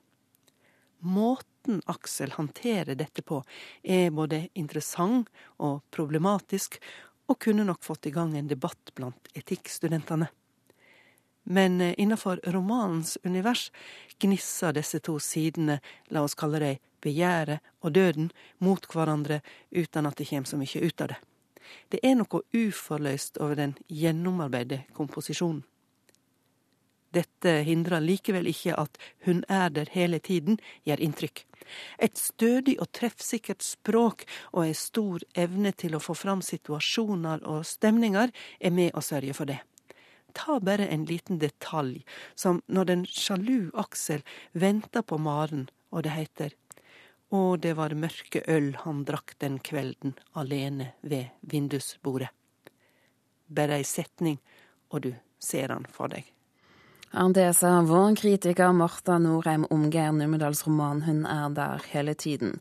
Måten 1.06 1.84
Aksel 1.86 2.34
håndterer 2.34 2.98
dette 2.98 3.22
på, 3.22 3.44
er 3.84 4.10
både 4.12 4.48
interessant 4.58 5.30
og 5.62 5.86
problematisk, 5.96 6.82
og 7.30 7.40
kunne 7.40 7.64
nok 7.64 7.84
fått 7.86 8.10
i 8.10 8.14
gang 8.14 8.36
en 8.38 8.50
debatt 8.50 8.92
blant 8.98 9.30
etikkstudentene. 9.38 10.28
Men 11.50 11.82
eh, 11.82 11.94
innenfor 11.98 12.42
romanens 12.44 13.18
univers 13.24 13.72
gnisser 14.20 14.74
disse 14.74 15.00
to 15.00 15.20
sidene, 15.22 15.80
la 16.10 16.26
oss 16.26 16.38
kalle 16.38 16.62
det 16.62 16.76
begjæret 17.02 17.64
og 17.82 17.94
døden, 17.96 18.32
mot 18.60 18.86
hverandre 18.92 19.42
uten 19.72 20.10
at 20.10 20.18
det 20.20 20.30
kommer 20.30 20.50
så 20.50 20.60
mye 20.60 20.84
ut 20.84 21.02
av 21.02 21.14
det. 21.14 21.20
Det 21.90 22.00
er 22.04 22.16
noe 22.18 22.42
uforløst 22.54 23.38
over 23.38 23.56
den 23.60 23.76
gjennomarbeidede 23.88 24.90
komposisjonen. 24.98 25.64
Dette 27.16 27.62
hindrer 27.66 28.04
likevel 28.06 28.50
ikke 28.52 28.76
at 28.78 28.98
hun 29.26 29.42
er 29.50 29.72
der 29.74 29.90
hele 29.94 30.20
tiden, 30.20 30.60
gjør 30.86 31.02
inntrykk. 31.02 31.46
Et 31.98 32.18
stødig 32.18 32.78
og 32.82 32.92
treffsikkert 32.98 33.66
språk 33.66 34.26
og 34.52 34.64
ei 34.68 34.76
stor 34.78 35.26
evne 35.38 35.72
til 35.74 35.96
å 35.96 36.04
få 36.04 36.16
fram 36.18 36.42
situasjoner 36.46 37.46
og 37.50 37.66
stemninger 37.66 38.34
er 38.60 38.74
med 38.74 38.94
å 38.94 39.04
sørge 39.06 39.36
for 39.38 39.50
det. 39.50 39.60
Ta 40.38 40.60
bare 40.62 40.88
en 40.94 41.06
liten 41.10 41.40
detalj, 41.42 42.04
som 42.36 42.62
når 42.68 42.90
den 42.92 43.06
sjalu 43.10 43.72
Aksel 43.74 44.22
venter 44.54 45.02
på 45.02 45.18
Maren, 45.18 45.70
og 45.90 46.06
det 46.06 46.14
heter 46.14 46.56
Og 47.32 47.60
det 47.62 47.76
var 47.78 47.94
mørke 47.94 48.42
øl 48.48 48.76
han 48.86 49.04
drakk 49.06 49.36
den 49.38 49.60
kvelden, 49.60 50.16
alene 50.34 50.94
ved 51.02 51.30
vindusbordet. 51.42 52.30
Bare 53.48 53.78
ei 53.78 53.84
setning, 53.84 54.40
og 54.90 55.02
du 55.02 55.14
ser 55.40 55.70
han 55.70 55.86
for 55.86 56.10
deg. 56.10 56.26
Sa 57.12 57.82
vår 57.82 58.16
kritiker 58.16 58.72
Marta 58.72 59.18
Norheim 59.18 59.66
Omgeir 59.70 60.12
Numedals 60.12 60.68
roman 60.68 61.02
'Hun 61.02 61.26
er 61.26 61.50
der 61.50 61.82
hele 61.92 62.14
tiden'. 62.14 62.58